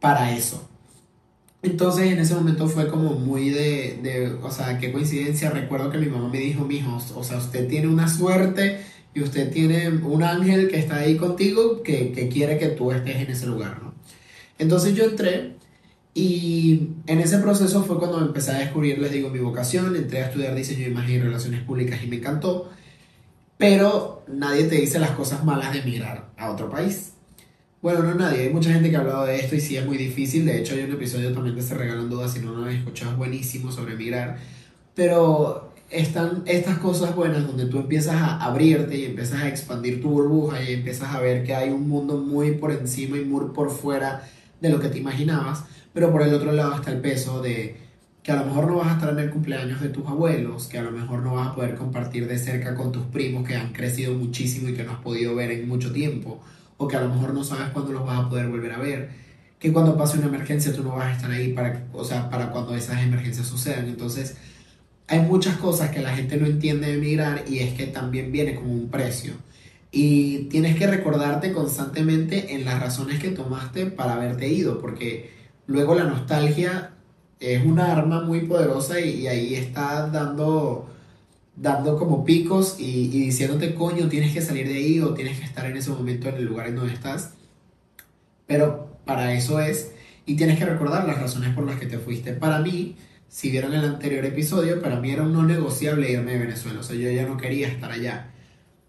para 0.00 0.36
eso. 0.36 0.68
Entonces 1.62 2.12
en 2.12 2.18
ese 2.18 2.34
momento 2.34 2.68
fue 2.68 2.88
como 2.88 3.14
muy 3.14 3.50
de, 3.50 3.98
de 4.02 4.38
o 4.42 4.50
sea, 4.50 4.78
qué 4.78 4.92
coincidencia. 4.92 5.50
Recuerdo 5.50 5.90
que 5.90 5.98
mi 5.98 6.06
mamá 6.06 6.28
me 6.28 6.38
dijo, 6.38 6.64
mijo, 6.64 6.98
o 7.16 7.24
sea, 7.24 7.38
usted 7.38 7.68
tiene 7.68 7.88
una 7.88 8.08
suerte 8.08 8.80
y 9.14 9.22
usted 9.22 9.52
tiene 9.52 9.88
un 9.88 10.22
ángel 10.22 10.68
que 10.68 10.78
está 10.78 10.98
ahí 10.98 11.16
contigo 11.16 11.82
que, 11.82 12.12
que 12.12 12.28
quiere 12.28 12.58
que 12.58 12.68
tú 12.68 12.92
estés 12.92 13.16
en 13.16 13.30
ese 13.30 13.46
lugar, 13.46 13.82
¿no? 13.82 13.94
Entonces 14.58 14.94
yo 14.94 15.04
entré 15.04 15.56
y 16.14 16.88
en 17.06 17.20
ese 17.20 17.38
proceso 17.38 17.82
fue 17.84 17.98
cuando 17.98 18.20
empecé 18.20 18.50
a 18.50 18.58
descubrir, 18.58 18.98
les 18.98 19.12
digo, 19.12 19.30
mi 19.30 19.38
vocación, 19.38 19.96
entré 19.96 20.22
a 20.22 20.26
estudiar 20.26 20.54
diseño 20.54 20.80
de 20.80 20.90
imagen 20.90 21.16
y 21.16 21.18
relaciones 21.20 21.62
públicas 21.62 22.00
y 22.02 22.08
me 22.08 22.16
encantó, 22.16 22.70
pero 23.56 24.24
nadie 24.28 24.64
te 24.64 24.76
dice 24.76 24.98
las 24.98 25.12
cosas 25.12 25.44
malas 25.44 25.72
de 25.72 25.80
emigrar 25.80 26.30
a 26.36 26.50
otro 26.50 26.68
país. 26.68 27.12
Bueno, 27.80 28.02
no 28.02 28.14
nadie, 28.14 28.42
hay 28.42 28.50
mucha 28.50 28.72
gente 28.72 28.90
que 28.90 28.96
ha 28.96 29.00
hablado 29.00 29.24
de 29.24 29.40
esto 29.40 29.56
y 29.56 29.60
sí 29.60 29.76
es 29.76 29.86
muy 29.86 29.96
difícil, 29.96 30.44
de 30.44 30.58
hecho 30.58 30.74
hay 30.74 30.82
un 30.82 30.92
episodio 30.92 31.32
también 31.32 31.56
de 31.56 31.62
Se 31.62 31.74
Regalan 31.74 32.10
Dudas, 32.10 32.34
si 32.34 32.40
no 32.40 32.52
lo 32.52 32.64
han 32.64 32.76
escuchado, 32.76 33.12
es 33.12 33.16
buenísimo 33.16 33.72
sobre 33.72 33.94
emigrar, 33.94 34.38
pero 34.94 35.69
están 35.90 36.42
estas 36.46 36.78
cosas 36.78 37.14
buenas 37.16 37.46
donde 37.46 37.66
tú 37.66 37.78
empiezas 37.78 38.14
a 38.14 38.36
abrirte 38.44 38.96
y 38.96 39.04
empiezas 39.06 39.42
a 39.42 39.48
expandir 39.48 40.00
tu 40.00 40.10
burbuja 40.10 40.62
y 40.62 40.74
empiezas 40.74 41.14
a 41.14 41.20
ver 41.20 41.44
que 41.44 41.54
hay 41.54 41.70
un 41.70 41.88
mundo 41.88 42.16
muy 42.16 42.52
por 42.52 42.70
encima 42.70 43.18
y 43.18 43.24
muy 43.24 43.46
por 43.46 43.70
fuera 43.70 44.22
de 44.60 44.68
lo 44.70 44.78
que 44.78 44.88
te 44.88 44.98
imaginabas, 44.98 45.64
pero 45.92 46.12
por 46.12 46.22
el 46.22 46.32
otro 46.32 46.52
lado 46.52 46.76
está 46.76 46.92
el 46.92 47.00
peso 47.00 47.42
de 47.42 47.76
que 48.22 48.32
a 48.32 48.36
lo 48.36 48.44
mejor 48.44 48.66
no 48.66 48.76
vas 48.76 48.88
a 48.88 48.92
estar 48.94 49.10
en 49.10 49.18
el 49.18 49.30
cumpleaños 49.30 49.80
de 49.80 49.88
tus 49.88 50.06
abuelos, 50.06 50.66
que 50.66 50.78
a 50.78 50.82
lo 50.82 50.90
mejor 50.90 51.22
no 51.22 51.34
vas 51.34 51.48
a 51.48 51.54
poder 51.54 51.74
compartir 51.74 52.28
de 52.28 52.38
cerca 52.38 52.74
con 52.74 52.92
tus 52.92 53.04
primos 53.06 53.48
que 53.48 53.56
han 53.56 53.72
crecido 53.72 54.14
muchísimo 54.14 54.68
y 54.68 54.74
que 54.74 54.84
no 54.84 54.92
has 54.92 54.98
podido 54.98 55.34
ver 55.34 55.50
en 55.50 55.66
mucho 55.66 55.90
tiempo, 55.90 56.40
o 56.76 56.86
que 56.86 56.96
a 56.96 57.00
lo 57.00 57.08
mejor 57.08 57.32
no 57.32 57.42
sabes 57.42 57.70
cuándo 57.72 57.92
los 57.92 58.06
vas 58.06 58.20
a 58.20 58.28
poder 58.28 58.48
volver 58.48 58.72
a 58.72 58.78
ver, 58.78 59.08
que 59.58 59.72
cuando 59.72 59.96
pase 59.96 60.18
una 60.18 60.28
emergencia 60.28 60.72
tú 60.72 60.82
no 60.82 60.96
vas 60.96 61.06
a 61.06 61.12
estar 61.16 61.30
ahí 61.30 61.52
para, 61.52 61.86
o 61.92 62.04
sea, 62.04 62.28
para 62.30 62.50
cuando 62.50 62.74
esas 62.74 63.02
emergencias 63.02 63.46
sucedan. 63.46 63.88
Entonces, 63.88 64.36
hay 65.10 65.20
muchas 65.22 65.56
cosas 65.56 65.90
que 65.90 66.00
la 66.00 66.14
gente 66.14 66.36
no 66.36 66.46
entiende 66.46 66.86
de 66.86 66.94
emigrar 66.94 67.44
y 67.48 67.58
es 67.58 67.74
que 67.74 67.88
también 67.88 68.30
viene 68.30 68.54
como 68.54 68.72
un 68.72 68.88
precio. 68.90 69.32
Y 69.90 70.44
tienes 70.44 70.76
que 70.78 70.86
recordarte 70.86 71.52
constantemente 71.52 72.54
en 72.54 72.64
las 72.64 72.78
razones 72.78 73.18
que 73.18 73.30
tomaste 73.30 73.86
para 73.86 74.14
haberte 74.14 74.46
ido, 74.46 74.80
porque 74.80 75.32
luego 75.66 75.96
la 75.96 76.04
nostalgia 76.04 76.92
es 77.40 77.64
una 77.66 77.90
arma 77.90 78.22
muy 78.22 78.42
poderosa 78.42 79.00
y, 79.00 79.26
ahí 79.26 79.56
está 79.56 80.06
dando, 80.06 80.88
dando 81.56 81.98
como 81.98 82.24
picos 82.24 82.76
y, 82.78 83.06
y, 83.06 83.24
diciéndote, 83.24 83.74
coño, 83.74 84.08
tienes 84.08 84.32
que 84.32 84.42
salir 84.42 84.68
de 84.68 84.74
ahí 84.74 85.00
o 85.00 85.12
tienes 85.12 85.40
que 85.40 85.44
estar 85.44 85.66
en 85.66 85.76
ese 85.76 85.90
momento 85.90 86.28
en 86.28 86.36
el 86.36 86.44
lugar 86.44 86.68
en 86.68 86.76
donde 86.76 86.94
estás. 86.94 87.32
Pero 88.46 88.96
para 89.04 89.32
eso 89.34 89.58
es, 89.58 89.90
y 90.24 90.36
tienes 90.36 90.56
que 90.56 90.66
recordar 90.66 91.04
las 91.04 91.18
razones 91.18 91.52
por 91.52 91.66
las 91.66 91.80
que 91.80 91.86
te 91.86 91.98
fuiste. 91.98 92.32
Para 92.32 92.60
mí, 92.60 92.94
si 93.30 93.48
vieron 93.50 93.72
el 93.74 93.84
anterior 93.84 94.24
episodio, 94.24 94.82
para 94.82 94.98
mí 95.00 95.12
era 95.12 95.22
un 95.22 95.32
no 95.32 95.44
negociable 95.44 96.10
irme 96.10 96.32
de 96.32 96.38
Venezuela. 96.40 96.80
O 96.80 96.82
sea, 96.82 96.96
yo 96.96 97.08
ya 97.10 97.24
no 97.26 97.36
quería 97.36 97.68
estar 97.68 97.90
allá. 97.92 98.32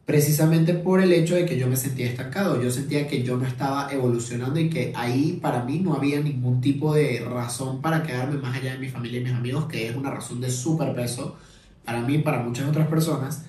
precisamente 0.05 0.73
por 0.73 1.01
el 1.01 1.13
hecho 1.13 1.35
de 1.35 1.45
que 1.45 1.57
yo 1.57 1.67
me 1.67 1.77
sentía 1.77 2.07
estancado, 2.07 2.61
yo 2.61 2.71
sentía 2.71 3.07
que 3.07 3.23
yo 3.23 3.37
no 3.37 3.45
estaba 3.47 3.89
evolucionando 3.93 4.59
y 4.59 4.69
que 4.69 4.91
ahí 4.95 5.39
para 5.41 5.63
mí 5.63 5.79
no 5.79 5.93
había 5.93 6.19
ningún 6.19 6.59
tipo 6.59 6.93
de 6.93 7.19
razón 7.21 7.81
para 7.81 8.03
quedarme 8.03 8.37
más 8.37 8.57
allá 8.57 8.73
de 8.73 8.79
mi 8.79 8.89
familia 8.89 9.21
y 9.21 9.23
mis 9.23 9.33
amigos, 9.33 9.65
que 9.67 9.87
es 9.87 9.95
una 9.95 10.11
razón 10.11 10.41
de 10.41 10.49
súper 10.51 10.95
peso 10.95 11.37
para 11.85 12.01
mí 12.01 12.15
y 12.15 12.19
para 12.19 12.43
muchas 12.43 12.67
otras 12.67 12.87
personas. 12.87 13.45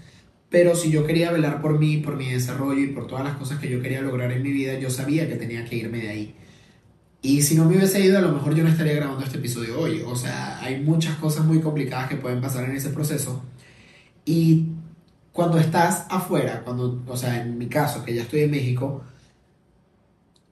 Pero 0.51 0.77
si 0.77 0.91
yo 0.91 1.07
quería 1.07 1.33
velar 1.33 1.63
por 1.63 1.79
mí, 1.79 1.99
por 1.99 2.17
mi 2.17 2.29
desarrollo 2.31 2.83
y 2.83 2.89
por 2.89 3.07
todas 3.07 3.25
las 3.25 3.37
cosas 3.37 3.59
que 3.59 3.71
yo 3.71 3.81
quería 3.83 4.03
lograr 4.03 4.31
en 4.33 4.43
mi 4.43 4.53
vida, 4.53 4.79
yo 4.79 4.91
sabía 4.91 5.29
que 5.29 5.37
tenía 5.37 5.65
que 5.65 5.77
irme 5.77 5.99
de 5.99 6.09
ahí. 6.11 6.35
Y 7.25 7.43
si 7.43 7.55
no 7.55 7.65
me 7.65 7.77
hubiese 7.77 8.01
ido, 8.01 8.19
a 8.19 8.21
lo 8.21 8.33
mejor 8.33 8.53
yo 8.55 8.65
no 8.65 8.69
estaría 8.69 8.95
grabando 8.95 9.25
este 9.25 9.39
episodio 9.39 9.79
hoy. 9.79 10.03
O 10.05 10.17
sea, 10.17 10.59
hay 10.61 10.81
muchas 10.81 11.17
cosas 11.19 11.45
muy 11.45 11.61
complicadas 11.61 12.09
que 12.09 12.17
pueden 12.17 12.41
pasar 12.41 12.65
en 12.65 12.75
ese 12.75 12.91
proceso. 12.91 13.45
Y 14.25 14.71
cuando 15.33 15.59
estás 15.59 16.07
afuera, 16.11 16.63
cuando, 16.65 17.01
o 17.07 17.17
sea, 17.17 17.41
en 17.41 17.57
mi 17.59 17.69
caso, 17.69 18.05
que 18.05 18.13
ya 18.13 18.23
estoy 18.23 18.41
en 18.41 18.51
México, 18.51 19.05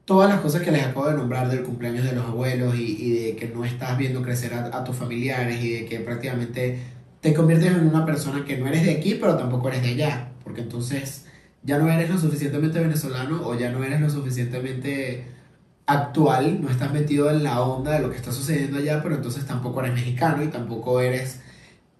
todas 0.04 0.30
las 0.30 0.40
cosas 0.40 0.62
que 0.62 0.70
les 0.70 0.84
acabo 0.84 1.08
de 1.08 1.14
nombrar 1.14 1.48
del 1.50 1.64
cumpleaños 1.64 2.04
de 2.04 2.12
los 2.12 2.24
abuelos 2.24 2.76
y, 2.78 3.12
de 3.14 3.36
que 3.36 3.48
no 3.48 3.64
estás 3.64 3.98
viendo 3.98 4.22
crecer 4.22 4.54
a, 4.54 4.66
a, 4.66 4.84
tus 4.84 4.94
familiares 4.94 5.62
y 5.62 5.72
de 5.72 5.86
que 5.86 5.98
prácticamente 6.00 6.78
te 7.20 7.34
conviertes 7.34 7.72
en 7.72 7.88
una 7.88 8.06
persona 8.06 8.44
que 8.44 8.56
no 8.56 8.68
eres 8.68 8.84
de 8.84 8.92
aquí, 8.92 9.16
pero 9.16 9.36
tampoco 9.36 9.68
eres 9.68 9.82
de 9.82 9.88
allá. 9.88 10.32
Porque 10.44 10.60
entonces 10.60 11.26
ya 11.64 11.78
no 11.78 11.90
eres 11.90 12.08
lo 12.08 12.18
suficientemente 12.18 12.78
venezolano 12.78 13.44
o 13.44 13.58
ya 13.58 13.72
no 13.72 13.82
eres 13.82 14.00
lo 14.00 14.08
suficientemente 14.08 15.39
actual, 15.86 16.60
no 16.62 16.70
estás 16.70 16.92
metido 16.92 17.30
en 17.30 17.42
la 17.42 17.62
onda 17.62 17.92
de 17.92 18.00
lo 18.00 18.10
que 18.10 18.16
está 18.16 18.32
sucediendo 18.32 18.78
allá, 18.78 19.02
pero 19.02 19.16
entonces 19.16 19.46
tampoco 19.46 19.80
eres 19.80 19.94
mexicano 19.94 20.42
y 20.42 20.48
tampoco 20.48 21.00
eres 21.00 21.40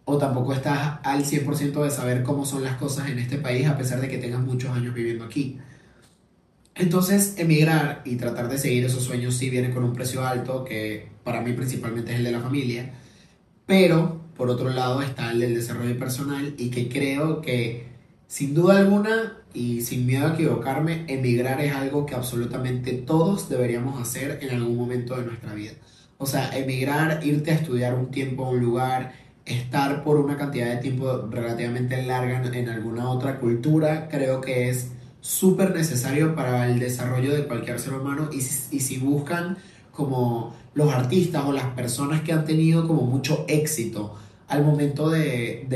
o 0.05 0.19
tampoco 0.19 0.53
estás 0.53 0.99
al 1.03 1.25
100% 1.25 1.83
de 1.83 1.91
saber 1.91 2.23
cómo 2.23 2.45
son 2.45 2.63
las 2.65 2.77
cosas 2.77 3.09
en 3.09 3.19
este 3.19 3.39
país 3.39 3.67
a 3.67 3.77
pesar 3.77 4.01
de 4.01 4.09
que 4.09 4.19
tengas 4.19 4.41
muchos 4.41 4.71
años 4.77 4.95
viviendo 4.95 5.25
aquí. 5.25 5.59
Entonces, 6.75 7.35
emigrar 7.37 8.03
y 8.05 8.17
tratar 8.17 8.49
de 8.49 8.57
seguir 8.59 8.85
esos 8.85 9.05
sueños 9.05 9.37
sí 9.37 9.51
viene 9.51 9.71
con 9.71 9.85
un 9.85 9.93
precio 9.93 10.27
alto, 10.27 10.65
que 10.65 11.09
para 11.25 11.43
mí 11.43 11.53
principalmente 11.53 12.13
es 12.13 12.19
el 12.19 12.25
de 12.25 12.33
la 12.33 12.41
familia, 12.41 12.93
pero 13.67 14.21
por 14.37 14.49
otro 14.49 14.71
lado 14.71 15.03
está 15.03 15.31
el 15.31 15.41
del 15.41 15.55
desarrollo 15.55 15.99
personal 15.99 16.55
y 16.57 16.71
que 16.71 16.89
creo 16.89 17.43
que 17.43 17.90
sin 18.31 18.55
duda 18.55 18.79
alguna 18.79 19.39
y 19.53 19.81
sin 19.81 20.07
miedo 20.07 20.29
a 20.29 20.35
equivocarme, 20.35 21.05
emigrar 21.09 21.61
es 21.61 21.75
algo 21.75 22.07
que 22.07 22.15
absolutamente 22.15 22.93
todos 22.93 23.49
deberíamos 23.49 24.01
hacer 24.01 24.39
en 24.41 24.51
algún 24.51 24.77
momento 24.77 25.17
de 25.17 25.25
nuestra 25.25 25.53
vida. 25.53 25.73
O 26.17 26.27
sea, 26.27 26.57
emigrar, 26.57 27.27
irte 27.27 27.51
a 27.51 27.55
estudiar 27.55 27.93
un 27.93 28.13
tiempo 28.13 28.45
a 28.45 28.51
un 28.51 28.61
lugar, 28.61 29.15
estar 29.45 30.05
por 30.05 30.17
una 30.17 30.37
cantidad 30.37 30.67
de 30.73 30.77
tiempo 30.77 31.27
relativamente 31.29 32.01
larga 32.07 32.41
en 32.57 32.69
alguna 32.69 33.11
otra 33.11 33.41
cultura, 33.41 34.09
creo 34.09 34.41
que 34.41 34.69
es 34.69 34.93
súper 35.21 35.75
necesario 35.75 36.37
para 36.37 36.69
el 36.69 36.79
desarrollo 36.79 37.35
de 37.35 37.49
cualquier 37.49 37.81
ser 37.81 37.95
humano 37.95 38.31
y, 38.33 38.41
si 38.43 38.99
buscan 38.99 39.57
como 39.91 40.55
los 40.75 40.95
artistas 40.95 41.45
o 41.47 41.53
las 41.53 41.67
personas 41.75 42.21
que 42.21 42.33
han 42.33 42.45
tenido 42.45 42.87
como 42.87 43.03
mucho 43.03 43.45
éxito 43.49 44.15
al 44.47 44.65
momento 44.65 45.11
de 45.11 45.67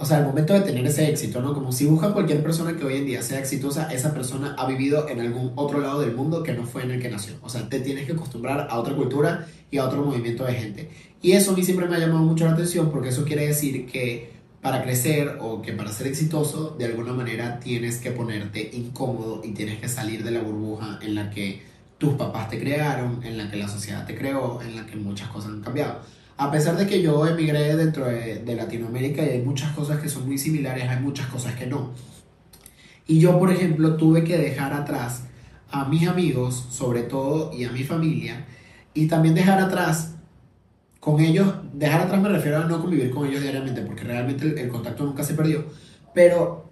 o 0.00 0.04
sea, 0.04 0.18
al 0.18 0.26
momento 0.26 0.54
de 0.54 0.60
tener 0.60 0.86
ese 0.86 1.10
éxito, 1.10 1.42
¿no? 1.42 1.52
Como 1.52 1.72
si 1.72 1.84
buscan 1.84 2.12
cualquier 2.12 2.40
persona 2.40 2.76
que 2.76 2.84
hoy 2.84 2.98
en 2.98 3.06
día 3.06 3.20
sea 3.20 3.40
exitosa, 3.40 3.92
esa 3.92 4.14
persona 4.14 4.54
ha 4.56 4.64
vivido 4.64 5.08
en 5.08 5.20
algún 5.20 5.50
otro 5.56 5.80
lado 5.80 6.00
del 6.00 6.14
mundo 6.14 6.44
que 6.44 6.52
no 6.52 6.64
fue 6.64 6.84
en 6.84 6.92
el 6.92 7.02
que 7.02 7.10
nació. 7.10 7.34
O 7.42 7.48
sea, 7.48 7.68
te 7.68 7.80
tienes 7.80 8.06
que 8.06 8.12
acostumbrar 8.12 8.68
a 8.70 8.78
otra 8.78 8.94
cultura 8.94 9.48
y 9.72 9.78
a 9.78 9.84
otro 9.84 10.04
movimiento 10.04 10.44
de 10.44 10.54
gente. 10.54 10.90
Y 11.20 11.32
eso 11.32 11.50
a 11.50 11.56
mí 11.56 11.64
siempre 11.64 11.88
me 11.88 11.96
ha 11.96 11.98
llamado 11.98 12.20
mucho 12.20 12.44
la 12.44 12.52
atención 12.52 12.92
porque 12.92 13.08
eso 13.08 13.24
quiere 13.24 13.48
decir 13.48 13.86
que 13.86 14.30
para 14.62 14.84
crecer 14.84 15.36
o 15.40 15.62
que 15.62 15.72
para 15.72 15.90
ser 15.90 16.06
exitoso, 16.06 16.76
de 16.78 16.84
alguna 16.84 17.12
manera 17.12 17.58
tienes 17.58 17.96
que 17.96 18.12
ponerte 18.12 18.70
incómodo 18.72 19.42
y 19.44 19.50
tienes 19.50 19.80
que 19.80 19.88
salir 19.88 20.22
de 20.22 20.30
la 20.30 20.40
burbuja 20.42 21.00
en 21.02 21.16
la 21.16 21.28
que 21.30 21.60
tus 21.98 22.14
papás 22.14 22.48
te 22.48 22.60
crearon, 22.60 23.24
en 23.24 23.36
la 23.36 23.50
que 23.50 23.56
la 23.56 23.66
sociedad 23.66 24.06
te 24.06 24.16
creó, 24.16 24.62
en 24.62 24.76
la 24.76 24.86
que 24.86 24.94
muchas 24.94 25.28
cosas 25.28 25.50
han 25.50 25.60
cambiado 25.60 25.98
a 26.38 26.52
pesar 26.52 26.76
de 26.76 26.86
que 26.86 27.02
yo 27.02 27.26
emigré 27.26 27.76
dentro 27.76 28.04
de, 28.04 28.54
Latinoamérica 28.54 29.22
y 29.24 29.30
hay 29.30 29.42
muchas 29.42 29.72
cosas 29.72 30.00
que 30.00 30.08
son 30.08 30.24
muy 30.24 30.38
similares, 30.38 30.88
hay 30.88 31.00
muchas 31.00 31.26
cosas 31.26 31.54
que 31.56 31.66
no. 31.66 31.92
Y 33.08 33.18
yo, 33.18 33.36
por 33.38 33.50
ejemplo, 33.50 33.96
tuve 33.96 34.22
que 34.22 34.38
dejar 34.38 34.72
atrás 34.72 35.24
a 35.72 35.84
mis 35.86 36.06
amigos, 36.06 36.66
sobre 36.70 37.02
todo, 37.02 37.52
y 37.52 37.64
a 37.64 37.72
mi 37.72 37.82
familia, 37.82 38.46
y 38.94 39.08
también 39.08 39.34
dejar 39.34 39.60
atrás 39.60 40.14
con 41.00 41.20
ellos, 41.20 41.54
dejar 41.72 42.02
atrás 42.02 42.22
me 42.22 42.28
refiero 42.28 42.58
a 42.58 42.64
no 42.64 42.80
convivir 42.80 43.10
con 43.10 43.26
ellos 43.26 43.42
diariamente, 43.42 43.82
porque 43.82 44.04
realmente 44.04 44.46
el, 44.46 44.58
el 44.58 44.68
contacto 44.68 45.04
nunca 45.04 45.24
se 45.24 45.34
perdió, 45.34 45.64
pero 46.14 46.70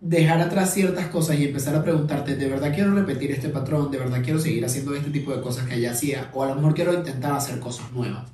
dejar 0.00 0.40
atrás 0.40 0.72
ciertas 0.72 1.06
cosas 1.06 1.36
y 1.36 1.46
empezar 1.46 1.74
a 1.74 1.82
preguntarte, 1.82 2.36
¿de 2.36 2.48
verdad 2.48 2.72
quiero 2.72 2.94
repetir 2.94 3.32
este 3.32 3.48
patrón? 3.48 3.90
¿De 3.90 3.98
verdad 3.98 4.22
quiero 4.22 4.38
seguir 4.38 4.64
haciendo 4.64 4.94
este 4.94 5.10
tipo 5.10 5.34
de 5.34 5.42
cosas 5.42 5.66
que 5.66 5.74
allá 5.74 5.90
hacía? 5.90 6.30
O 6.32 6.44
a 6.44 6.46
lo 6.46 6.54
mejor 6.54 6.74
quiero 6.74 6.94
intentar 6.94 7.32
hacer 7.32 7.58
cosas 7.58 7.90
nuevas. 7.92 8.30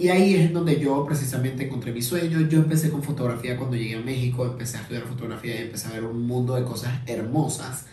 Y 0.00 0.10
ahí 0.10 0.36
es 0.36 0.52
donde 0.52 0.78
yo 0.78 1.04
precisamente 1.04 1.66
encontré 1.66 1.90
mi 1.90 2.02
sueño. 2.02 2.40
Yo 2.42 2.58
empecé 2.58 2.88
con 2.88 3.02
fotografía 3.02 3.56
cuando 3.56 3.76
llegué 3.76 3.96
a 3.96 4.00
México, 4.00 4.46
empecé 4.46 4.78
a 4.78 4.82
estudiar 4.82 5.02
fotografía 5.02 5.56
y 5.56 5.64
empecé 5.64 5.88
a 5.88 5.90
ver 5.90 6.04
un 6.04 6.24
mundo 6.24 6.54
de 6.54 6.62
cosas 6.62 7.00
hermosas. 7.06 7.86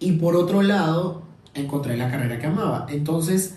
Y 0.00 0.12
por 0.12 0.34
otro 0.34 0.62
lado, 0.62 1.22
encontré 1.54 1.96
la 1.96 2.10
carrera 2.10 2.40
que 2.40 2.46
amaba. 2.46 2.88
Entonces, 2.90 3.54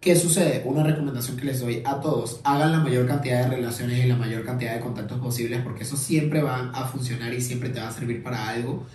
¿qué 0.00 0.14
sucede? 0.16 0.62
Una 0.66 0.82
recomendación 0.82 1.38
que 1.38 1.46
les 1.46 1.60
doy 1.60 1.82
a 1.86 2.00
todos, 2.02 2.40
hagan 2.44 2.72
la 2.72 2.80
mayor 2.80 3.06
cantidad 3.06 3.44
de 3.44 3.56
relaciones 3.56 4.04
y 4.04 4.06
la 4.06 4.16
mayor 4.16 4.44
cantidad 4.44 4.74
de 4.74 4.80
contactos 4.80 5.18
posibles 5.18 5.62
porque 5.62 5.84
eso 5.84 5.96
siempre 5.96 6.42
va 6.42 6.70
a 6.74 6.86
funcionar 6.86 7.32
y 7.32 7.40
siempre 7.40 7.70
te 7.70 7.80
va 7.80 7.88
a 7.88 7.92
servir 7.92 8.22
para 8.22 8.48
algo. 8.50 8.86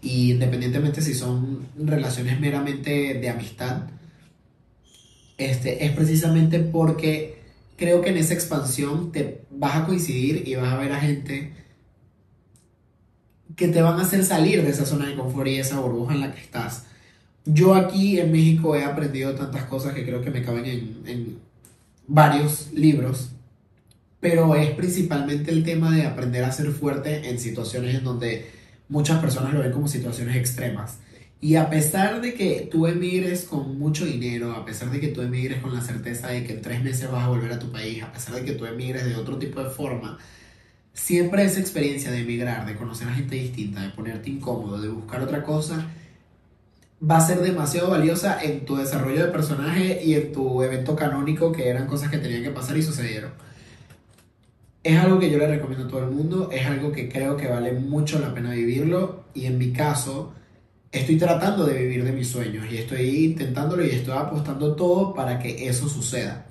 Y 0.00 0.32
independientemente 0.32 1.00
si 1.00 1.14
son 1.14 1.68
relaciones 1.78 2.40
meramente 2.40 3.14
de 3.14 3.30
amistad, 3.30 3.82
este, 5.38 5.84
es 5.84 5.92
precisamente 5.92 6.60
porque 6.60 7.42
creo 7.76 8.00
que 8.00 8.10
en 8.10 8.16
esa 8.16 8.34
expansión 8.34 9.12
te 9.12 9.42
vas 9.50 9.76
a 9.76 9.86
coincidir 9.86 10.46
y 10.46 10.54
vas 10.54 10.72
a 10.72 10.78
ver 10.78 10.92
a 10.92 11.00
gente 11.00 11.52
que 13.56 13.68
te 13.68 13.82
van 13.82 13.98
a 13.98 14.02
hacer 14.02 14.24
salir 14.24 14.62
de 14.62 14.70
esa 14.70 14.86
zona 14.86 15.06
de 15.06 15.16
confort 15.16 15.48
y 15.48 15.56
esa 15.56 15.80
burbuja 15.80 16.14
en 16.14 16.20
la 16.20 16.32
que 16.32 16.40
estás. 16.40 16.84
Yo 17.44 17.74
aquí 17.74 18.20
en 18.20 18.32
México 18.32 18.76
he 18.76 18.84
aprendido 18.84 19.34
tantas 19.34 19.64
cosas 19.64 19.94
que 19.94 20.04
creo 20.04 20.22
que 20.22 20.30
me 20.30 20.42
caben 20.42 20.64
en, 20.64 21.02
en 21.06 21.38
varios 22.06 22.72
libros, 22.72 23.30
pero 24.20 24.54
es 24.54 24.70
principalmente 24.70 25.50
el 25.50 25.64
tema 25.64 25.94
de 25.94 26.06
aprender 26.06 26.44
a 26.44 26.52
ser 26.52 26.70
fuerte 26.70 27.28
en 27.28 27.38
situaciones 27.38 27.96
en 27.96 28.04
donde 28.04 28.46
muchas 28.88 29.20
personas 29.20 29.52
lo 29.52 29.60
ven 29.60 29.72
como 29.72 29.88
situaciones 29.88 30.36
extremas. 30.36 30.98
Y 31.42 31.56
a 31.56 31.68
pesar 31.68 32.20
de 32.20 32.34
que 32.34 32.68
tú 32.70 32.86
emigres 32.86 33.46
con 33.46 33.76
mucho 33.76 34.06
dinero, 34.06 34.52
a 34.52 34.64
pesar 34.64 34.92
de 34.92 35.00
que 35.00 35.08
tú 35.08 35.22
emigres 35.22 35.60
con 35.60 35.74
la 35.74 35.80
certeza 35.80 36.28
de 36.28 36.44
que 36.44 36.52
en 36.52 36.62
tres 36.62 36.84
meses 36.84 37.10
vas 37.10 37.24
a 37.24 37.28
volver 37.30 37.50
a 37.52 37.58
tu 37.58 37.72
país, 37.72 38.00
a 38.00 38.12
pesar 38.12 38.36
de 38.36 38.44
que 38.44 38.52
tú 38.52 38.64
emigres 38.64 39.04
de 39.04 39.16
otro 39.16 39.36
tipo 39.38 39.60
de 39.60 39.68
forma, 39.68 40.18
siempre 40.92 41.42
esa 41.42 41.58
experiencia 41.58 42.12
de 42.12 42.20
emigrar, 42.20 42.64
de 42.64 42.76
conocer 42.76 43.08
a 43.08 43.14
gente 43.14 43.34
distinta, 43.34 43.82
de 43.82 43.88
ponerte 43.88 44.30
incómodo, 44.30 44.80
de 44.80 44.88
buscar 44.88 45.20
otra 45.20 45.42
cosa, 45.42 45.88
va 47.02 47.16
a 47.16 47.20
ser 47.20 47.40
demasiado 47.40 47.90
valiosa 47.90 48.40
en 48.40 48.64
tu 48.64 48.76
desarrollo 48.76 49.26
de 49.26 49.32
personaje 49.32 50.00
y 50.04 50.14
en 50.14 50.30
tu 50.30 50.62
evento 50.62 50.94
canónico, 50.94 51.50
que 51.50 51.68
eran 51.68 51.88
cosas 51.88 52.08
que 52.08 52.18
tenían 52.18 52.44
que 52.44 52.50
pasar 52.50 52.76
y 52.76 52.84
sucedieron. 52.84 53.32
Es 54.84 54.96
algo 54.96 55.18
que 55.18 55.28
yo 55.28 55.38
le 55.38 55.48
recomiendo 55.48 55.86
a 55.86 55.88
todo 55.88 56.04
el 56.04 56.10
mundo, 56.12 56.50
es 56.52 56.64
algo 56.66 56.92
que 56.92 57.08
creo 57.08 57.36
que 57.36 57.48
vale 57.48 57.72
mucho 57.72 58.20
la 58.20 58.32
pena 58.32 58.52
vivirlo 58.52 59.24
y 59.34 59.46
en 59.46 59.58
mi 59.58 59.72
caso 59.72 60.34
estoy 60.92 61.16
tratando 61.16 61.64
de 61.64 61.78
vivir 61.78 62.04
de 62.04 62.12
mis 62.12 62.28
sueños 62.28 62.66
y 62.70 62.76
estoy 62.76 63.24
intentándolo 63.24 63.84
y 63.84 63.90
estoy 63.90 64.14
apostando 64.14 64.76
todo 64.76 65.14
para 65.14 65.38
que 65.38 65.66
eso 65.68 65.88
suceda. 65.88 66.46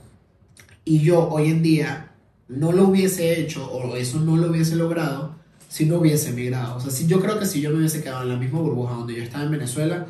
Y 0.83 0.99
yo 0.99 1.29
hoy 1.29 1.51
en 1.51 1.61
día 1.61 2.11
no 2.47 2.71
lo 2.71 2.87
hubiese 2.87 3.39
hecho 3.39 3.71
o 3.71 3.95
eso 3.95 4.19
no 4.19 4.35
lo 4.35 4.49
hubiese 4.49 4.75
logrado 4.75 5.35
si 5.69 5.85
no 5.85 5.99
hubiese 5.99 6.29
emigrado. 6.29 6.77
O 6.77 6.79
sea, 6.81 6.91
si 6.91 7.07
yo 7.07 7.21
creo 7.21 7.39
que 7.39 7.45
si 7.45 7.61
yo 7.61 7.69
me 7.69 7.77
hubiese 7.77 8.03
quedado 8.03 8.23
en 8.23 8.29
la 8.29 8.35
misma 8.37 8.59
burbuja 8.59 8.95
donde 8.95 9.15
yo 9.15 9.23
estaba 9.23 9.43
en 9.45 9.51
Venezuela, 9.51 10.07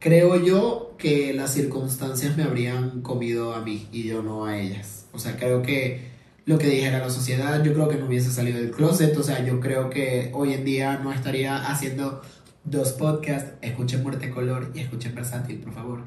creo 0.00 0.44
yo 0.44 0.96
que 0.98 1.32
las 1.32 1.54
circunstancias 1.54 2.36
me 2.36 2.42
habrían 2.42 3.02
comido 3.02 3.54
a 3.54 3.62
mí 3.62 3.88
y 3.92 4.02
yo 4.02 4.22
no 4.22 4.46
a 4.46 4.58
ellas. 4.58 5.06
O 5.12 5.18
sea, 5.18 5.36
creo 5.36 5.62
que 5.62 6.10
lo 6.44 6.58
que 6.58 6.66
dijera 6.66 6.98
la 6.98 7.10
sociedad, 7.10 7.62
yo 7.62 7.72
creo 7.72 7.88
que 7.88 7.96
no 7.96 8.06
hubiese 8.06 8.32
salido 8.32 8.58
del 8.58 8.72
closet, 8.72 9.16
o 9.16 9.22
sea, 9.22 9.44
yo 9.44 9.60
creo 9.60 9.88
que 9.88 10.30
hoy 10.34 10.52
en 10.52 10.64
día 10.64 10.98
no 11.02 11.12
estaría 11.12 11.70
haciendo 11.70 12.22
dos 12.64 12.92
podcasts, 12.92 13.52
escuchen 13.62 14.02
Muerte 14.02 14.30
Color 14.30 14.72
y 14.74 14.80
escuchen 14.80 15.14
Versátil, 15.14 15.58
por 15.58 15.72
favor. 15.72 16.04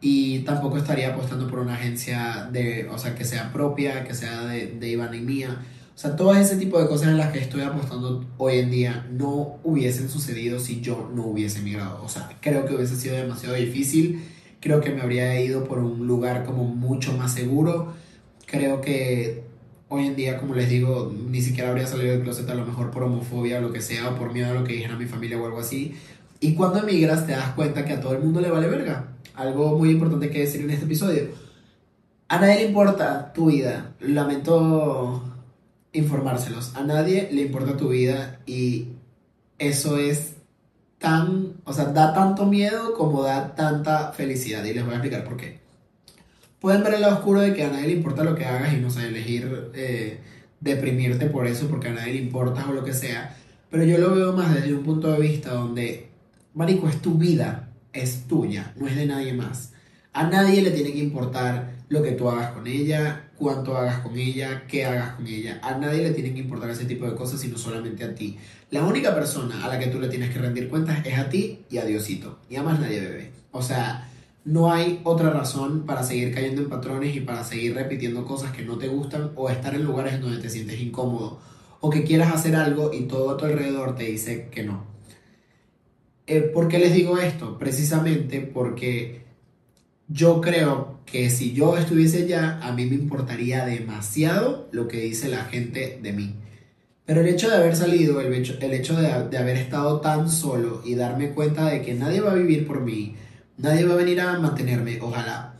Y 0.00 0.40
tampoco 0.40 0.76
estaría 0.76 1.14
apostando 1.14 1.48
por 1.48 1.60
una 1.60 1.74
agencia 1.74 2.48
de, 2.52 2.88
o 2.90 2.98
sea, 2.98 3.14
que 3.14 3.24
sea 3.24 3.52
propia, 3.52 4.04
que 4.04 4.14
sea 4.14 4.44
de, 4.44 4.66
de 4.66 4.88
Iván 4.88 5.14
y 5.14 5.20
mía. 5.20 5.64
O 5.94 5.98
sea, 5.98 6.16
todo 6.16 6.34
ese 6.34 6.56
tipo 6.56 6.80
de 6.80 6.88
cosas 6.88 7.08
en 7.08 7.16
las 7.16 7.32
que 7.32 7.38
estoy 7.38 7.62
apostando 7.62 8.24
hoy 8.36 8.58
en 8.58 8.70
día 8.70 9.06
no 9.12 9.60
hubiesen 9.62 10.10
sucedido 10.10 10.58
si 10.58 10.80
yo 10.80 11.10
no 11.14 11.24
hubiese 11.24 11.60
emigrado. 11.60 12.02
O 12.04 12.08
sea, 12.08 12.36
creo 12.40 12.66
que 12.66 12.74
hubiese 12.74 12.96
sido 12.96 13.16
demasiado 13.16 13.54
difícil. 13.54 14.24
Creo 14.60 14.80
que 14.80 14.90
me 14.90 15.02
habría 15.02 15.40
ido 15.40 15.64
por 15.64 15.78
un 15.78 16.06
lugar 16.06 16.44
como 16.44 16.64
mucho 16.64 17.12
más 17.12 17.32
seguro. 17.32 17.94
Creo 18.46 18.80
que 18.80 19.44
hoy 19.94 20.06
en 20.06 20.16
día, 20.16 20.38
como 20.38 20.54
les 20.54 20.68
digo, 20.68 21.12
ni 21.28 21.40
siquiera 21.40 21.70
habría 21.70 21.86
salido 21.86 22.12
del 22.12 22.22
closet 22.22 22.48
a 22.50 22.54
lo 22.54 22.66
mejor 22.66 22.90
por 22.90 23.02
homofobia 23.04 23.58
o 23.58 23.60
lo 23.62 23.72
que 23.72 23.80
sea, 23.80 24.10
o 24.10 24.14
por 24.16 24.32
miedo 24.32 24.50
a 24.50 24.54
lo 24.54 24.64
que 24.64 24.74
dijera 24.74 24.96
mi 24.96 25.06
familia 25.06 25.40
o 25.40 25.46
algo 25.46 25.60
así. 25.60 25.94
Y 26.40 26.54
cuando 26.54 26.80
emigras 26.80 27.26
te 27.26 27.32
das 27.32 27.50
cuenta 27.54 27.84
que 27.84 27.94
a 27.94 28.00
todo 28.00 28.12
el 28.12 28.20
mundo 28.20 28.40
le 28.40 28.50
vale 28.50 28.68
verga. 28.68 29.08
Algo 29.34 29.78
muy 29.78 29.90
importante 29.90 30.30
que 30.30 30.40
decir 30.40 30.62
en 30.62 30.70
este 30.70 30.84
episodio. 30.84 31.28
A 32.28 32.38
nadie 32.38 32.56
le 32.56 32.66
importa 32.66 33.32
tu 33.32 33.46
vida. 33.46 33.94
Lamento 34.00 35.22
informárselos. 35.92 36.76
A 36.76 36.82
nadie 36.82 37.28
le 37.32 37.42
importa 37.42 37.76
tu 37.76 37.88
vida 37.88 38.40
y 38.46 38.88
eso 39.58 39.96
es 39.98 40.34
tan, 40.98 41.54
o 41.64 41.72
sea, 41.72 41.86
da 41.86 42.12
tanto 42.12 42.46
miedo 42.46 42.94
como 42.94 43.22
da 43.22 43.54
tanta 43.54 44.12
felicidad. 44.12 44.64
Y 44.64 44.74
les 44.74 44.84
voy 44.84 44.94
a 44.94 44.96
explicar 44.96 45.24
por 45.24 45.36
qué. 45.36 45.63
Pueden 46.64 46.82
ver 46.82 46.94
el 46.94 47.02
lado 47.02 47.16
oscuro 47.16 47.42
de 47.42 47.52
que 47.52 47.62
a 47.62 47.68
nadie 47.68 47.88
le 47.88 47.92
importa 47.92 48.24
lo 48.24 48.34
que 48.34 48.46
hagas 48.46 48.72
y 48.72 48.78
no 48.78 48.88
sé, 48.88 49.08
elegir 49.08 49.70
eh, 49.74 50.18
deprimirte 50.60 51.26
por 51.26 51.46
eso 51.46 51.68
porque 51.68 51.88
a 51.88 51.92
nadie 51.92 52.14
le 52.14 52.20
importa 52.20 52.66
o 52.66 52.72
lo 52.72 52.82
que 52.82 52.94
sea. 52.94 53.36
Pero 53.70 53.84
yo 53.84 53.98
lo 53.98 54.14
veo 54.14 54.32
más 54.32 54.54
desde 54.54 54.72
un 54.72 54.82
punto 54.82 55.12
de 55.12 55.20
vista 55.20 55.52
donde, 55.52 56.08
Marico, 56.54 56.88
es 56.88 57.02
tu 57.02 57.18
vida, 57.18 57.68
es 57.92 58.26
tuya, 58.26 58.72
no 58.76 58.88
es 58.88 58.96
de 58.96 59.04
nadie 59.04 59.34
más. 59.34 59.74
A 60.14 60.26
nadie 60.26 60.62
le 60.62 60.70
tiene 60.70 60.94
que 60.94 61.00
importar 61.00 61.74
lo 61.90 62.02
que 62.02 62.12
tú 62.12 62.30
hagas 62.30 62.52
con 62.52 62.66
ella, 62.66 63.28
cuánto 63.36 63.76
hagas 63.76 63.98
con 63.98 64.16
ella, 64.16 64.64
qué 64.66 64.86
hagas 64.86 65.16
con 65.16 65.26
ella. 65.26 65.60
A 65.62 65.76
nadie 65.76 66.00
le 66.02 66.12
tiene 66.12 66.32
que 66.32 66.40
importar 66.40 66.70
ese 66.70 66.86
tipo 66.86 67.04
de 67.04 67.14
cosas, 67.14 67.42
sino 67.42 67.58
solamente 67.58 68.04
a 68.04 68.14
ti. 68.14 68.38
La 68.70 68.84
única 68.84 69.14
persona 69.14 69.66
a 69.66 69.68
la 69.68 69.78
que 69.78 69.88
tú 69.88 70.00
le 70.00 70.08
tienes 70.08 70.30
que 70.30 70.38
rendir 70.38 70.70
cuentas 70.70 71.04
es 71.04 71.18
a 71.18 71.28
ti 71.28 71.66
y 71.68 71.76
a 71.76 71.84
Diosito. 71.84 72.38
Y 72.48 72.56
a 72.56 72.62
más 72.62 72.80
nadie, 72.80 73.00
bebé. 73.00 73.32
O 73.52 73.60
sea, 73.60 74.08
no 74.44 74.72
hay 74.72 75.00
otra 75.04 75.30
razón 75.30 75.86
para 75.86 76.02
seguir 76.02 76.34
cayendo 76.34 76.60
en 76.62 76.68
patrones 76.68 77.16
y 77.16 77.20
para 77.20 77.44
seguir 77.44 77.74
repitiendo 77.74 78.24
cosas 78.26 78.52
que 78.52 78.62
no 78.62 78.76
te 78.76 78.88
gustan 78.88 79.32
o 79.36 79.48
estar 79.48 79.74
en 79.74 79.84
lugares 79.84 80.20
donde 80.20 80.40
te 80.40 80.50
sientes 80.50 80.80
incómodo 80.80 81.38
o 81.80 81.90
que 81.90 82.04
quieras 82.04 82.34
hacer 82.34 82.56
algo 82.56 82.92
y 82.92 83.02
todo 83.02 83.30
a 83.30 83.36
tu 83.36 83.46
alrededor 83.46 83.94
te 83.94 84.04
dice 84.04 84.48
que 84.50 84.62
no. 84.62 84.84
Eh, 86.26 86.40
¿Por 86.40 86.68
qué 86.68 86.78
les 86.78 86.94
digo 86.94 87.18
esto? 87.18 87.58
Precisamente 87.58 88.40
porque 88.40 89.24
yo 90.08 90.40
creo 90.40 91.00
que 91.06 91.30
si 91.30 91.52
yo 91.52 91.76
estuviese 91.76 92.24
allá, 92.24 92.58
a 92.62 92.72
mí 92.72 92.86
me 92.86 92.94
importaría 92.94 93.64
demasiado 93.64 94.68
lo 94.72 94.88
que 94.88 95.00
dice 95.00 95.28
la 95.28 95.44
gente 95.44 95.98
de 96.02 96.12
mí. 96.12 96.34
Pero 97.06 97.20
el 97.20 97.28
hecho 97.28 97.50
de 97.50 97.56
haber 97.56 97.76
salido, 97.76 98.20
el 98.20 98.32
hecho, 98.32 98.56
el 98.60 98.72
hecho 98.72 98.96
de, 98.96 99.28
de 99.28 99.38
haber 99.38 99.56
estado 99.56 100.00
tan 100.00 100.30
solo 100.30 100.80
y 100.84 100.94
darme 100.94 101.30
cuenta 101.30 101.66
de 101.66 101.82
que 101.82 101.92
nadie 101.92 102.22
va 102.22 102.32
a 102.32 102.36
vivir 102.36 102.66
por 102.66 102.80
mí, 102.80 103.14
Nadie 103.56 103.84
va 103.84 103.94
a 103.94 103.96
venir 103.96 104.20
a 104.20 104.38
mantenerme, 104.38 104.98
ojalá. 105.00 105.54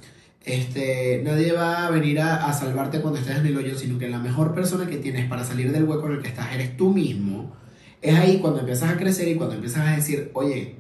Este, 0.44 1.22
nadie 1.24 1.52
va 1.52 1.86
a 1.86 1.90
venir 1.90 2.20
a, 2.20 2.52
salvarte 2.52 3.00
cuando 3.00 3.18
estés 3.18 3.38
en 3.38 3.46
el 3.46 3.56
hoyo, 3.56 3.78
sino 3.78 3.98
que 3.98 4.08
la 4.08 4.18
mejor 4.18 4.54
persona 4.54 4.86
que 4.86 4.98
tienes 4.98 5.28
para 5.28 5.44
salir 5.44 5.72
del 5.72 5.84
hueco 5.84 6.06
en 6.06 6.14
el 6.14 6.22
que 6.22 6.28
estás 6.28 6.52
eres 6.52 6.76
tú 6.76 6.90
mismo. 6.90 7.56
Es 8.02 8.14
ahí 8.18 8.38
cuando 8.40 8.60
empiezas 8.60 8.90
a 8.90 8.96
crecer 8.98 9.28
y 9.28 9.36
cuando 9.36 9.54
empiezas 9.54 9.86
a 9.86 9.96
decir, 9.96 10.30
oye, 10.34 10.76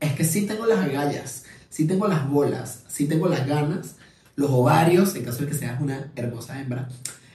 es 0.00 0.12
que 0.14 0.24
sí 0.24 0.46
tengo 0.46 0.66
las 0.66 0.78
agallas, 0.78 1.44
sí 1.68 1.86
tengo 1.86 2.08
las 2.08 2.28
bolas, 2.28 2.84
sí 2.88 3.06
tengo 3.06 3.28
las 3.28 3.46
ganas, 3.46 3.96
los 4.36 4.50
ovarios, 4.50 5.14
en 5.16 5.24
caso 5.24 5.42
de 5.42 5.48
que 5.48 5.54
seas 5.54 5.80
una 5.80 6.10
hermosa 6.16 6.58
hembra, 6.60 6.88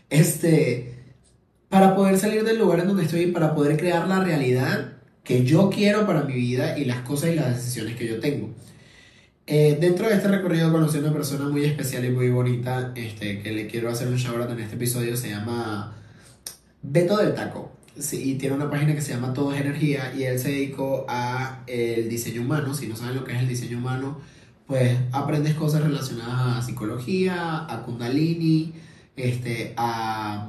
este, 0.10 0.96
para 1.70 1.96
poder 1.96 2.18
salir 2.18 2.44
del 2.44 2.58
lugar 2.58 2.80
en 2.80 2.88
donde 2.88 3.04
estoy, 3.04 3.28
para 3.28 3.54
poder 3.54 3.78
crear 3.78 4.08
la 4.08 4.24
realidad 4.24 4.99
que 5.24 5.44
yo 5.44 5.70
quiero 5.70 6.06
para 6.06 6.24
mi 6.24 6.34
vida 6.34 6.78
y 6.78 6.86
las 6.86 7.02
cosas 7.02 7.32
y 7.32 7.36
las 7.36 7.56
decisiones 7.56 7.96
que 7.96 8.08
yo 8.08 8.20
tengo. 8.20 8.50
Eh, 9.52 9.78
dentro 9.82 10.08
de 10.08 10.14
este 10.14 10.28
recorrido 10.28 10.72
conocí 10.72 10.98
a 10.98 11.02
una 11.02 11.12
persona 11.12 11.50
muy 11.50 11.66
especial 11.66 12.06
y 12.06 12.12
muy 12.12 12.30
bonita 12.30 12.92
este, 12.96 13.42
que 13.42 13.52
le 13.52 13.66
quiero 13.66 13.90
hacer 13.90 14.08
un 14.08 14.16
shout 14.16 14.50
en 14.52 14.60
este 14.60 14.76
episodio. 14.76 15.18
Se 15.18 15.30
llama 15.30 15.96
Beto 16.84 17.18
del 17.18 17.34
Taco. 17.34 17.72
y 18.12 18.36
tiene 18.36 18.56
una 18.56 18.70
página 18.70 18.94
que 18.94 19.02
se 19.02 19.14
llama 19.14 19.34
Todo 19.34 19.54
es 19.54 19.62
Energía 19.62 20.14
y 20.16 20.24
él 20.24 20.38
se 20.38 20.50
dedicó 20.50 21.06
a 21.10 21.64
el 21.66 22.10
diseño 22.10 22.42
humano. 22.42 22.76
Si 22.76 22.88
no 22.88 22.96
saben 22.96 23.16
lo 23.16 23.24
que 23.24 23.34
es 23.34 23.40
el 23.40 23.48
diseño 23.48 23.80
humano, 23.80 24.20
pues 24.68 24.96
aprendes 25.12 25.56
cosas 25.56 25.82
relacionadas 25.82 26.58
a 26.58 26.62
psicología, 26.62 27.66
a 27.68 27.82
kundalini, 27.84 28.74
este, 29.16 29.74
a 29.78 30.48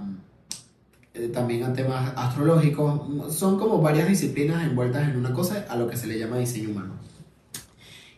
eh, 1.15 1.29
también 1.29 1.65
a 1.65 1.73
temas 1.73 2.13
astrológicos. 2.17 3.35
Son 3.35 3.59
como 3.59 3.81
varias 3.81 4.09
disciplinas 4.09 4.65
envueltas 4.65 5.09
en 5.09 5.17
una 5.17 5.33
cosa 5.33 5.67
a 5.69 5.77
lo 5.77 5.89
que 5.89 5.97
se 5.97 6.07
le 6.07 6.19
llama 6.19 6.39
diseño 6.39 6.71
humano. 6.71 6.95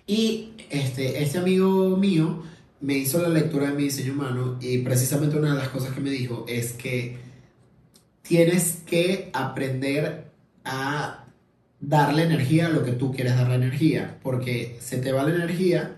Y 0.07 0.53
este, 0.71 1.23
este 1.23 1.39
amigo 1.39 1.97
mío 1.97 2.43
me 2.81 2.95
hizo 2.95 3.23
la 3.23 3.29
lectura 3.29 3.69
de 3.69 3.75
mi 3.75 3.85
diseño 3.85 4.13
humano 4.13 4.59
y 4.61 4.79
precisamente 4.79 5.39
una 5.39 5.55
de 5.55 5.59
las 5.59 5.69
cosas 5.69 5.95
que 5.95 6.01
me 6.01 6.11
dijo 6.11 6.45
es 6.49 6.73
que 6.73 7.17
tienes 8.23 8.83
que 8.85 9.31
aprender 9.33 10.31
a 10.65 11.25
darle 11.81 12.25
energía 12.25 12.67
a 12.67 12.71
lo 12.71 12.85
que 12.85 12.93
tú 12.93 13.13
quieres 13.13 13.37
darle 13.37 13.55
energía, 13.55 14.19
porque 14.23 14.79
se 14.81 14.99
te 14.99 15.13
va 15.13 15.25
la 15.25 15.35
energía 15.35 15.97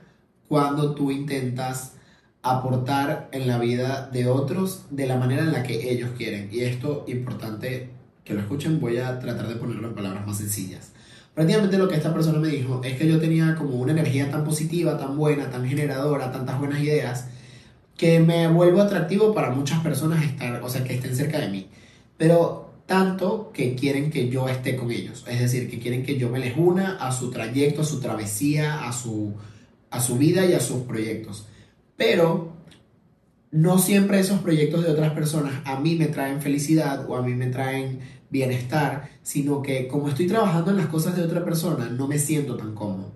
cuando 0.49 0.95
tú 0.95 1.11
intentas 1.11 1.95
aportar 2.45 3.29
en 3.33 3.49
la 3.49 3.59
vida 3.59 4.09
de 4.13 4.29
otros 4.29 4.85
de 4.91 5.07
la 5.07 5.17
manera 5.17 5.43
en 5.43 5.53
la 5.53 5.63
que 5.63 5.91
ellos 5.91 6.11
quieren. 6.17 6.51
Y 6.53 6.61
esto, 6.61 7.05
importante 7.09 7.89
que 8.23 8.35
lo 8.35 8.41
escuchen, 8.41 8.81
voy 8.81 8.99
a 8.99 9.19
tratar 9.19 9.49
de 9.49 9.57
ponerlo 9.57 9.89
en 9.89 9.95
palabras 9.95 10.27
más 10.27 10.37
sencillas. 10.37 10.93
Prácticamente 11.35 11.79
lo 11.79 11.89
que 11.89 11.97
esta 11.97 12.13
persona 12.13 12.39
me 12.39 12.49
dijo 12.49 12.83
es 12.85 12.97
que 12.97 13.09
yo 13.09 13.19
tenía 13.19 13.55
como 13.55 13.77
una 13.77 13.93
energía 13.93 14.31
tan 14.31 14.45
positiva, 14.45 14.99
tan 14.99 15.17
buena, 15.17 15.51
tan 15.51 15.67
generadora, 15.67 16.31
tantas 16.31 16.59
buenas 16.59 16.81
ideas, 16.81 17.29
que 17.97 18.21
me 18.21 18.47
vuelvo 18.49 18.83
atractivo 18.83 19.35
para 19.35 19.51
muchas 19.51 19.81
personas 19.81 20.23
estar, 20.23 20.63
o 20.63 20.69
sea, 20.69 20.85
que 20.85 20.95
estén 20.95 21.17
cerca 21.17 21.39
de 21.39 21.49
mí. 21.49 21.69
Pero 22.19 22.75
tanto 22.85 23.53
que 23.55 23.75
quieren 23.75 24.11
que 24.11 24.29
yo 24.29 24.49
esté 24.51 24.77
con 24.77 24.91
ellos. 24.91 25.25
Es 25.27 25.41
decir, 25.41 25.71
que 25.71 25.79
quieren 25.79 26.05
que 26.05 26.19
yo 26.19 26.29
me 26.29 26.41
les 26.41 26.59
una 26.59 26.99
a 26.99 27.11
su 27.11 27.31
trayecto, 27.31 27.81
a 27.81 27.85
su 27.85 28.01
travesía, 28.01 28.87
a 28.87 28.93
su, 28.93 29.33
a 29.91 30.01
su 30.01 30.19
vida 30.19 30.45
y 30.45 30.53
a 30.53 30.61
sus 30.61 30.83
proyectos. 30.83 31.47
Pero 31.97 32.53
no 33.51 33.79
siempre 33.79 34.19
esos 34.19 34.41
proyectos 34.41 34.83
de 34.83 34.91
otras 34.91 35.13
personas 35.13 35.63
a 35.65 35.79
mí 35.79 35.95
me 35.97 36.07
traen 36.07 36.43
felicidad 36.43 37.09
o 37.09 37.17
a 37.17 37.23
mí 37.23 37.35
me 37.35 37.47
traen 37.47 38.01
bienestar, 38.29 39.11
sino 39.23 39.63
que 39.63 39.87
como 39.87 40.09
estoy 40.09 40.27
trabajando 40.27 40.73
en 40.73 40.79
las 40.79 40.89
cosas 40.89 41.17
de 41.17 41.23
otra 41.23 41.45
persona, 41.45 41.89
no 41.89 42.09
me 42.09 42.19
siento 42.19 42.57
tan 42.57 42.75
cómodo. 42.75 43.13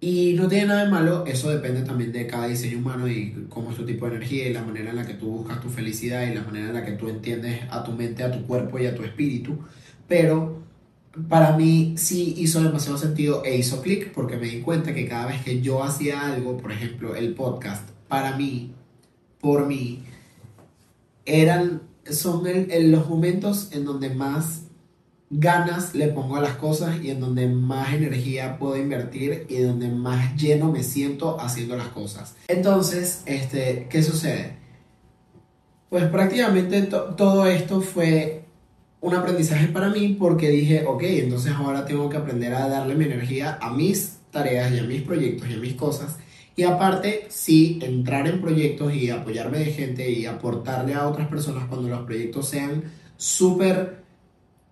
Y 0.00 0.34
no 0.34 0.48
tiene 0.48 0.66
nada 0.66 0.84
de 0.84 0.90
malo, 0.90 1.24
eso 1.26 1.48
depende 1.48 1.82
también 1.82 2.10
de 2.10 2.26
cada 2.26 2.48
diseño 2.48 2.78
humano 2.78 3.06
y 3.06 3.46
cómo 3.48 3.70
es 3.70 3.76
tu 3.76 3.86
tipo 3.86 4.04
de 4.04 4.16
energía 4.16 4.48
y 4.48 4.52
la 4.52 4.64
manera 4.64 4.90
en 4.90 4.96
la 4.96 5.06
que 5.06 5.14
tú 5.14 5.30
buscas 5.30 5.60
tu 5.60 5.68
felicidad 5.68 6.26
y 6.26 6.34
la 6.34 6.42
manera 6.42 6.70
en 6.70 6.74
la 6.74 6.84
que 6.84 6.92
tú 6.92 7.08
entiendes 7.08 7.60
a 7.70 7.84
tu 7.84 7.92
mente, 7.92 8.24
a 8.24 8.32
tu 8.32 8.44
cuerpo 8.44 8.80
y 8.80 8.86
a 8.86 8.96
tu 8.96 9.04
espíritu. 9.04 9.60
Pero 10.08 10.61
para 11.28 11.56
mí 11.56 11.94
sí 11.96 12.34
hizo 12.38 12.62
demasiado 12.62 12.96
sentido 12.96 13.44
e 13.44 13.56
hizo 13.56 13.82
clic 13.82 14.12
porque 14.12 14.36
me 14.36 14.46
di 14.46 14.60
cuenta 14.60 14.94
que 14.94 15.06
cada 15.06 15.26
vez 15.26 15.42
que 15.42 15.60
yo 15.60 15.82
hacía 15.82 16.32
algo, 16.32 16.56
por 16.56 16.72
ejemplo, 16.72 17.14
el 17.14 17.34
podcast, 17.34 17.88
para 18.08 18.36
mí, 18.36 18.72
por 19.40 19.66
mí, 19.66 20.04
eran, 21.24 21.82
son 22.10 22.44
los 22.44 23.08
momentos 23.08 23.68
en 23.72 23.84
donde 23.84 24.10
más 24.10 24.62
ganas 25.30 25.94
le 25.94 26.08
pongo 26.08 26.36
a 26.36 26.40
las 26.40 26.56
cosas 26.56 27.02
y 27.02 27.10
en 27.10 27.20
donde 27.20 27.46
más 27.46 27.94
energía 27.94 28.58
puedo 28.58 28.76
invertir 28.76 29.46
y 29.48 29.58
donde 29.58 29.88
más 29.88 30.36
lleno 30.36 30.70
me 30.70 30.82
siento 30.82 31.40
haciendo 31.40 31.76
las 31.76 31.88
cosas. 31.88 32.36
Entonces, 32.48 33.22
este, 33.26 33.86
¿qué 33.90 34.02
sucede? 34.02 34.56
Pues 35.88 36.04
prácticamente 36.04 36.82
todo 36.82 37.46
esto 37.46 37.80
fue 37.80 38.41
un 39.02 39.14
aprendizaje 39.14 39.66
para 39.66 39.90
mí 39.90 40.16
porque 40.18 40.48
dije, 40.48 40.84
ok, 40.86 41.02
entonces 41.02 41.52
ahora 41.52 41.84
tengo 41.84 42.08
que 42.08 42.16
aprender 42.16 42.54
a 42.54 42.68
darle 42.68 42.94
mi 42.94 43.04
energía 43.04 43.58
a 43.60 43.72
mis 43.72 44.18
tareas 44.30 44.72
y 44.72 44.78
a 44.78 44.84
mis 44.84 45.02
proyectos 45.02 45.50
y 45.50 45.54
a 45.54 45.56
mis 45.56 45.74
cosas. 45.74 46.16
Y 46.54 46.62
aparte, 46.62 47.26
sí, 47.28 47.80
entrar 47.82 48.28
en 48.28 48.40
proyectos 48.40 48.94
y 48.94 49.10
apoyarme 49.10 49.58
de 49.58 49.66
gente 49.66 50.08
y 50.08 50.26
aportarle 50.26 50.94
a 50.94 51.08
otras 51.08 51.28
personas 51.28 51.64
cuando 51.68 51.88
los 51.88 52.02
proyectos 52.02 52.48
sean 52.48 52.84
súper 53.16 54.02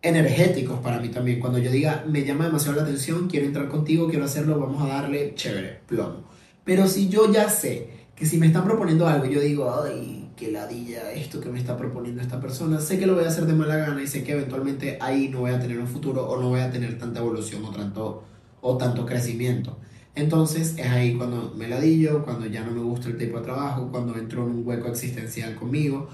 energéticos 0.01 0.79
para 0.79 1.01
mí 1.01 1.09
también. 1.09 1.41
Cuando 1.41 1.59
yo 1.59 1.73
diga, 1.73 2.05
me 2.07 2.25
llama 2.25 2.47
demasiado 2.47 2.77
la 2.77 2.85
atención, 2.85 3.29
quiero 3.29 3.47
entrar 3.47 3.69
contigo, 3.69 4.09
quiero 4.09 4.27
hacerlo, 4.27 4.61
vamos 4.61 4.81
a 4.83 4.87
darle 4.87 5.35
chévere, 5.35 5.81
plomo. 5.89 6.25
Pero 6.65 6.87
si 6.87 7.09
yo 7.09 7.33
ya 7.33 7.49
sé 7.49 7.91
que 8.15 8.27
si 8.27 8.39
me 8.39 8.47
están 8.47 8.65
proponiendo 8.65 9.09
algo, 9.09 9.27
yo 9.27 9.41
digo, 9.41 9.75
ay, 9.83 10.20
que 10.41 10.51
ladilla 10.51 11.13
esto 11.13 11.39
que 11.39 11.51
me 11.51 11.59
está 11.59 11.77
proponiendo 11.77 12.23
esta 12.23 12.41
persona, 12.41 12.81
sé 12.81 12.99
que 12.99 13.07
lo 13.07 13.15
voy 13.15 13.25
a 13.25 13.29
hacer 13.29 13.45
de 13.45 13.53
mala 13.53 13.77
gana 13.77 14.03
y 14.03 14.07
sé 14.07 14.25
que 14.25 14.33
eventualmente 14.33 14.97
ahí 14.99 15.29
no 15.29 15.41
voy 15.41 15.51
a 15.51 15.61
tener 15.61 15.79
un 15.79 15.87
futuro 15.87 16.27
o 16.27 16.41
no 16.41 16.49
voy 16.49 16.61
a 16.61 16.71
tener 16.71 16.99
tanta 16.99 17.21
evolución 17.21 17.63
o 17.67 17.71
tanto, 17.71 18.25
o 18.63 18.79
tanto 18.79 19.05
crecimiento. 19.05 19.77
Entonces 20.15 20.75
es 20.79 20.87
ahí 20.87 21.15
cuando 21.15 21.55
me 21.57 21.69
ladillo, 21.69 22.25
cuando 22.25 22.47
ya 22.47 22.65
no 22.65 22.73
me 22.73 22.81
gusta 22.81 23.09
el 23.09 23.19
tipo 23.19 23.39
de 23.39 23.45
trabajo, 23.45 23.91
cuando 23.93 24.17
entro 24.17 24.45
en 24.45 24.51
un 24.51 24.67
hueco 24.67 24.89
existencial 24.89 25.55
conmigo. 25.55 26.09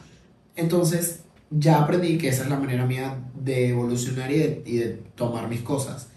Entonces 0.56 1.20
ya 1.50 1.80
aprendí 1.80 2.18
que 2.18 2.28
esa 2.28 2.42
es 2.42 2.50
la 2.50 2.58
manera 2.58 2.84
mía 2.84 3.16
de 3.40 3.68
evolucionar 3.68 4.30
y 4.32 4.38
de, 4.38 4.62
y 4.66 4.76
de 4.78 4.88
tomar 5.14 5.48
mis 5.48 5.60
cosas. 5.60 6.08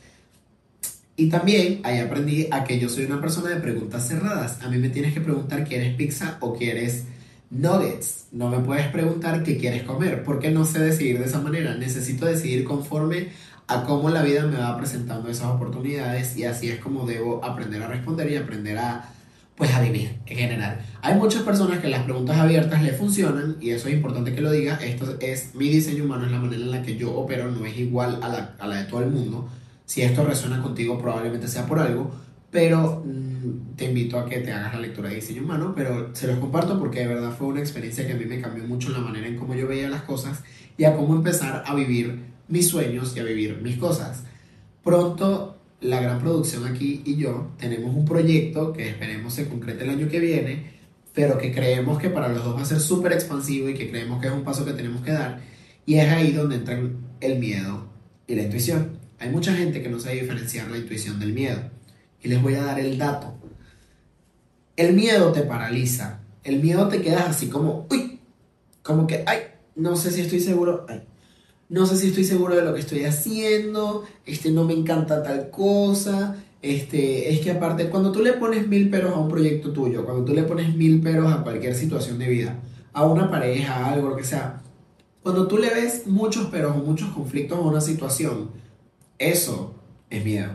Y 1.16 1.30
también 1.30 1.82
ahí 1.84 2.00
aprendí 2.00 2.48
a 2.50 2.64
que 2.64 2.80
yo 2.80 2.90
soy 2.90 3.06
una 3.06 3.22
persona 3.22 3.50
de 3.50 3.58
preguntas 3.58 4.08
cerradas. 4.08 4.64
A 4.64 4.70
mí 4.70 4.80
me 4.80 4.90
tienes 4.90 5.14
que 5.14 5.22
preguntar, 5.22 5.64
¿quieres 5.64 5.94
pizza 5.96 6.38
o 6.40 6.56
quieres 6.56 7.06
nuggets. 7.50 8.28
No 8.32 8.50
me 8.50 8.60
puedes 8.60 8.88
preguntar 8.88 9.44
qué 9.44 9.58
quieres 9.58 9.84
comer, 9.84 10.24
porque 10.24 10.52
no 10.52 10.66
sé 10.66 10.80
decidir 10.80 11.20
de 11.20 11.26
esa 11.26 11.42
manera. 11.42 11.76
Necesito 11.76 12.26
decidir 12.26 12.64
conforme 12.64 13.30
a 13.68 13.84
cómo 13.84 14.10
la 14.10 14.24
vida 14.24 14.46
me 14.46 14.58
va 14.58 14.76
presentando 14.78 15.30
esas 15.30 15.48
oportunidades 15.48 16.36
y 16.36 16.44
así 16.44 16.70
es 16.70 16.80
como 16.80 17.06
debo 17.06 17.44
aprender 17.46 17.84
a 17.84 17.88
responder 17.88 18.32
y 18.32 18.36
aprender 18.36 18.78
a 18.78 19.14
pues 19.56 19.74
a 19.74 19.82
vivir 19.82 20.18
en 20.26 20.38
general. 20.38 20.80
Hay 21.02 21.16
muchas 21.16 21.44
personas 21.44 21.80
que 21.80 21.90
las 21.90 22.04
preguntas 22.04 22.38
abiertas 22.38 22.82
le 22.82 22.94
funcionan 22.94 23.58
y 23.60 23.72
eso 23.72 23.90
es 23.90 23.94
importante 23.94 24.34
que 24.34 24.40
lo 24.40 24.52
diga. 24.52 24.76
Esto 24.76 25.18
es 25.20 25.54
mi 25.54 25.68
diseño 25.68 26.06
humano, 26.06 26.26
es 26.26 26.32
la 26.32 26.40
manera 26.40 26.64
en 26.64 26.72
la 26.72 26.82
que 26.82 26.96
yo 26.96 27.14
opero, 27.14 27.52
no 27.52 27.66
es 27.66 27.78
igual 27.78 28.20
a 28.24 28.30
la, 28.30 28.56
a 28.58 28.68
la 28.68 28.78
de 28.78 28.86
todo 28.86 29.02
el 29.02 29.10
mundo. 29.10 29.50
Si 29.86 30.02
esto 30.02 30.24
resuena 30.24 30.62
contigo 30.62 30.98
probablemente 30.98 31.50
sea 31.50 31.66
por 31.66 31.80
algo, 31.80 32.10
pero 32.52 33.04
mm, 33.06 33.76
te 33.76 33.86
invito 33.86 34.20
a 34.20 34.26
que 34.28 34.40
te 34.40 34.52
hagas 34.52 34.74
la 34.74 34.82
lectura 34.82 35.10
de 35.10 35.16
diseño 35.16 35.44
humano, 35.44 35.74
pero 35.76 36.16
se 36.16 36.28
los 36.28 36.40
comparto 36.40 36.80
porque 36.80 37.00
de 37.00 37.08
verdad 37.08 37.32
fue 37.32 37.48
una 37.48 37.60
experiencia 37.60 38.06
que 38.06 38.14
a 38.14 38.16
mí 38.16 38.26
me 38.26 38.42
cambió 38.42 38.64
mucho 38.64 38.90
la 38.90 39.00
manera 39.00 39.28
en 39.28 39.38
cómo 39.38 39.56
yo 39.56 39.68
veía 39.68 39.90
las 39.90 40.04
cosas 40.04 40.44
y 40.78 40.86
a 40.86 40.96
cómo 40.96 41.16
empezar 41.16 41.64
a 41.66 41.76
vivir 41.76 42.20
mis 42.48 42.68
sueños 42.68 43.16
y 43.16 43.20
a 43.20 43.24
vivir 43.24 43.60
mis 43.62 43.78
cosas. 43.78 44.24
Pronto 44.84 45.58
la 45.82 46.02
gran 46.02 46.20
producción 46.20 46.66
aquí 46.66 47.02
y 47.06 47.16
yo 47.16 47.52
tenemos 47.58 47.96
un 47.96 48.06
proyecto 48.06 48.74
que 48.74 48.90
esperemos 48.90 49.34
se 49.34 49.48
concrete 49.48 49.84
el 49.84 49.92
año 49.92 50.10
que 50.10 50.20
viene, 50.20 50.80
pero 51.14 51.38
que 51.38 51.54
creemos 51.54 52.00
que 52.00 52.10
para 52.10 52.30
los 52.30 52.44
dos 52.44 52.56
va 52.56 52.62
a 52.62 52.66
ser 52.66 52.80
súper 52.80 53.14
expansivo 53.14 53.70
y 53.70 53.76
que 53.76 53.90
creemos 53.90 54.20
que 54.20 54.28
es 54.28 54.34
un 54.34 54.44
paso 54.44 54.66
que 54.66 54.74
tenemos 54.74 55.02
que 55.02 55.12
dar. 55.12 55.42
Y 55.86 55.96
es 55.96 56.10
ahí 56.10 56.32
donde 56.32 56.56
entran 56.56 56.98
el 57.22 57.40
miedo 57.40 57.90
y 58.28 58.36
la 58.36 58.44
intuición. 58.44 59.00
Hay 59.20 59.30
mucha 59.30 59.54
gente 59.54 59.82
que 59.82 59.90
no 59.90 60.00
sabe 60.00 60.22
diferenciar 60.22 60.70
la 60.70 60.78
intuición 60.78 61.20
del 61.20 61.34
miedo. 61.34 61.60
Y 62.22 62.28
les 62.28 62.42
voy 62.42 62.56
a 62.56 62.64
dar 62.64 62.80
el 62.80 62.98
dato. 62.98 63.34
El 64.76 64.94
miedo 64.94 65.32
te 65.32 65.42
paraliza. 65.42 66.20
El 66.44 66.62
miedo 66.62 66.88
te 66.88 67.02
quedas 67.02 67.30
así 67.30 67.50
como, 67.50 67.86
uy, 67.90 68.20
como 68.84 69.08
que, 69.08 69.24
ay, 69.28 69.40
no 69.76 69.96
sé 69.96 70.12
si 70.12 70.22
estoy 70.22 70.40
seguro, 70.40 70.86
no 71.70 71.86
sé 71.86 71.98
si 71.98 72.08
estoy 72.08 72.24
seguro 72.24 72.56
de 72.56 72.64
lo 72.64 72.74
que 72.74 72.80
estoy 72.80 73.04
haciendo, 73.06 74.04
este, 74.26 74.52
no 74.52 74.64
me 74.64 74.74
encanta 74.74 75.22
tal 75.22 75.50
cosa, 75.50 76.38
este, 76.62 77.32
es 77.32 77.42
que 77.42 77.52
aparte, 77.52 77.90
cuando 77.90 78.12
tú 78.12 78.22
le 78.22 78.34
pones 78.34 78.68
mil 78.68 78.90
peros 78.90 79.14
a 79.14 79.20
un 79.20 79.30
proyecto 79.30 79.72
tuyo, 79.72 80.04
cuando 80.04 80.26
tú 80.26 80.34
le 80.34 80.44
pones 80.44 80.76
mil 80.76 81.02
peros 81.02 81.32
a 81.32 81.44
cualquier 81.44 81.76
situación 81.76 82.18
de 82.18 82.28
vida, 82.28 82.60
a 82.92 83.06
una 83.06 83.30
pareja, 83.30 83.76
a 83.76 83.94
algo, 83.94 84.10
lo 84.10 84.18
que 84.18 84.24
sea, 84.24 84.62
cuando 85.22 85.48
tú 85.48 85.58
le 85.58 85.70
ves 85.70 86.08
muchos 86.08 86.48
peros 86.48 86.76
o 86.76 86.80
muchos 86.80 87.10
conflictos 87.10 87.58
a 87.58 87.62
una 87.62 87.82
situación, 87.82 88.50
eso 89.18 89.76
es 90.10 90.26
miedo. 90.26 90.52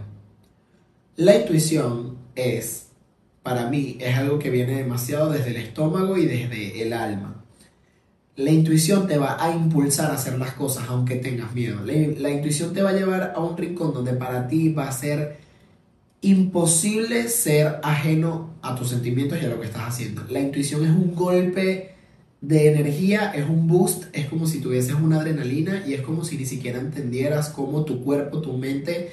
La 1.17 1.37
intuición 1.37 2.19
es, 2.35 2.87
para 3.43 3.69
mí, 3.69 3.97
es 4.01 4.17
algo 4.17 4.39
que 4.39 4.51
viene 4.51 4.77
demasiado 4.77 5.31
desde 5.31 5.51
el 5.51 5.57
estómago 5.57 6.17
y 6.17 6.27
desde 6.27 6.83
el 6.83 6.93
alma 6.93 7.35
la 8.37 8.51
intuición 8.51 9.07
te 9.07 9.17
va 9.17 9.43
a 9.43 9.55
impulsar 9.55 10.11
a 10.11 10.15
hacer 10.15 10.39
las 10.39 10.53
cosas 10.53 10.87
aunque 10.89 11.17
tengas 11.17 11.55
miedo. 11.55 11.81
La, 11.85 12.31
intuición 12.31 12.73
te 12.73 12.83
va 12.83 12.91
a 12.91 12.95
llevar 12.95 13.33
a 13.37 13.41
un 13.41 13.57
rincón 13.57 13.95
donde 13.95 14.13
para 14.13 14.49
ti 14.49 14.73
va 14.73 14.89
a 14.89 14.93
ser 14.93 15.39
imposible 16.21 17.29
ser 17.29 17.79
ajeno 17.83 18.55
a 18.63 18.75
tus 18.75 18.89
sentimientos 18.89 19.39
y 19.41 19.45
a 19.45 19.49
lo 19.49 19.61
que 19.61 19.67
estás 19.67 19.83
haciendo. 19.83 20.25
La 20.31 20.41
intuición 20.41 20.85
es 20.85 20.91
un 20.91 21.15
golpe 21.15 21.95
de 22.41 22.73
energía, 22.73 23.31
es 23.33 23.49
un 23.49 23.69
boost, 23.69 24.05
es 24.13 24.27
como 24.27 24.47
si 24.47 24.61
tuvieses 24.61 24.95
una 24.95 25.21
adrenalina 25.21 25.85
y 25.87 25.95
es 25.95 26.01
como 26.01 26.25
si 26.25 26.37
ni 26.37 26.45
siquiera 26.45 26.81
entendieras 26.81 27.51
cómo 27.51 27.85
tu 27.85 28.03
cuerpo, 28.03 28.41
tu 28.41 28.55
mente 28.55 29.13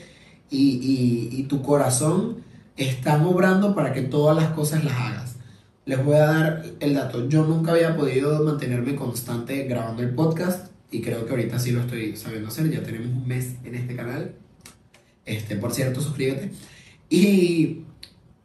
y, 0.51 1.29
y 1.31 1.43
tu 1.43 1.63
corazón 1.63 2.43
están 2.77 3.25
obrando 3.25 3.73
para 3.73 3.93
que 3.93 4.01
todas 4.01 4.35
las 4.35 4.51
cosas 4.51 4.83
las 4.83 4.93
hagas 4.93 5.31
les 5.85 6.03
voy 6.03 6.15
a 6.15 6.25
dar 6.25 6.65
el 6.79 6.93
dato. 6.93 7.27
Yo 7.27 7.45
nunca 7.45 7.71
había 7.71 7.95
podido 7.97 8.43
mantenerme 8.43 8.95
constante 8.95 9.63
grabando 9.63 10.03
el 10.03 10.11
podcast 10.11 10.71
y 10.91 11.01
creo 11.01 11.25
que 11.25 11.31
ahorita 11.31 11.59
sí 11.59 11.71
lo 11.71 11.81
estoy 11.81 12.15
sabiendo 12.15 12.49
hacer. 12.49 12.69
Ya 12.69 12.83
tenemos 12.83 13.07
un 13.07 13.27
mes 13.27 13.55
en 13.63 13.75
este 13.75 13.95
canal. 13.95 14.35
Este, 15.25 15.55
por 15.55 15.73
cierto, 15.73 16.01
suscríbete. 16.01 16.51
Y 17.09 17.81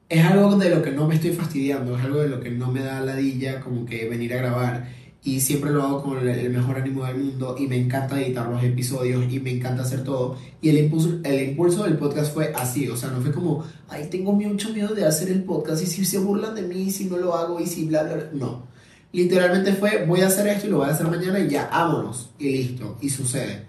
es 0.08 0.24
algo 0.24 0.56
de 0.56 0.70
lo 0.70 0.82
que 0.82 0.92
no 0.92 1.06
me 1.06 1.14
estoy 1.14 1.32
fastidiando, 1.32 1.96
es 1.96 2.04
algo 2.04 2.20
de 2.20 2.28
lo 2.28 2.40
que 2.40 2.50
no 2.50 2.70
me 2.72 2.80
da 2.80 3.00
ladilla 3.00 3.60
como 3.60 3.86
que 3.86 4.08
venir 4.08 4.34
a 4.34 4.38
grabar 4.38 4.88
y 5.26 5.40
siempre 5.40 5.72
lo 5.72 5.82
hago 5.82 6.04
con 6.04 6.28
el 6.28 6.50
mejor 6.50 6.76
ánimo 6.76 7.04
del 7.04 7.16
mundo 7.16 7.56
y 7.58 7.66
me 7.66 7.76
encanta 7.76 8.22
editar 8.22 8.48
los 8.48 8.62
episodios 8.62 9.24
y 9.28 9.40
me 9.40 9.50
encanta 9.50 9.82
hacer 9.82 10.04
todo. 10.04 10.38
Y 10.62 10.68
el 10.68 10.78
impulso, 10.78 11.18
el 11.24 11.48
impulso 11.48 11.82
del 11.82 11.98
podcast 11.98 12.32
fue 12.32 12.52
así, 12.54 12.88
o 12.88 12.96
sea, 12.96 13.10
no 13.10 13.20
fue 13.20 13.32
como, 13.32 13.64
ay, 13.88 14.06
tengo 14.08 14.30
mucho 14.30 14.72
miedo 14.72 14.94
de 14.94 15.04
hacer 15.04 15.28
el 15.30 15.42
podcast 15.42 15.82
y 15.82 15.86
si 15.86 16.04
se 16.04 16.18
burlan 16.18 16.54
de 16.54 16.62
mí, 16.62 16.92
si 16.92 17.06
no 17.06 17.16
lo 17.16 17.34
hago 17.34 17.58
y 17.58 17.66
si 17.66 17.86
bla, 17.86 18.04
bla, 18.04 18.14
bla. 18.14 18.28
No. 18.34 18.68
Literalmente 19.10 19.72
fue, 19.72 20.06
voy 20.06 20.20
a 20.20 20.28
hacer 20.28 20.46
esto 20.46 20.68
y 20.68 20.70
lo 20.70 20.76
voy 20.78 20.90
a 20.90 20.92
hacer 20.92 21.08
mañana 21.08 21.40
y 21.40 21.48
ya, 21.48 21.68
vámonos. 21.72 22.30
Y 22.38 22.50
listo, 22.50 22.96
y 23.00 23.08
sucede. 23.08 23.64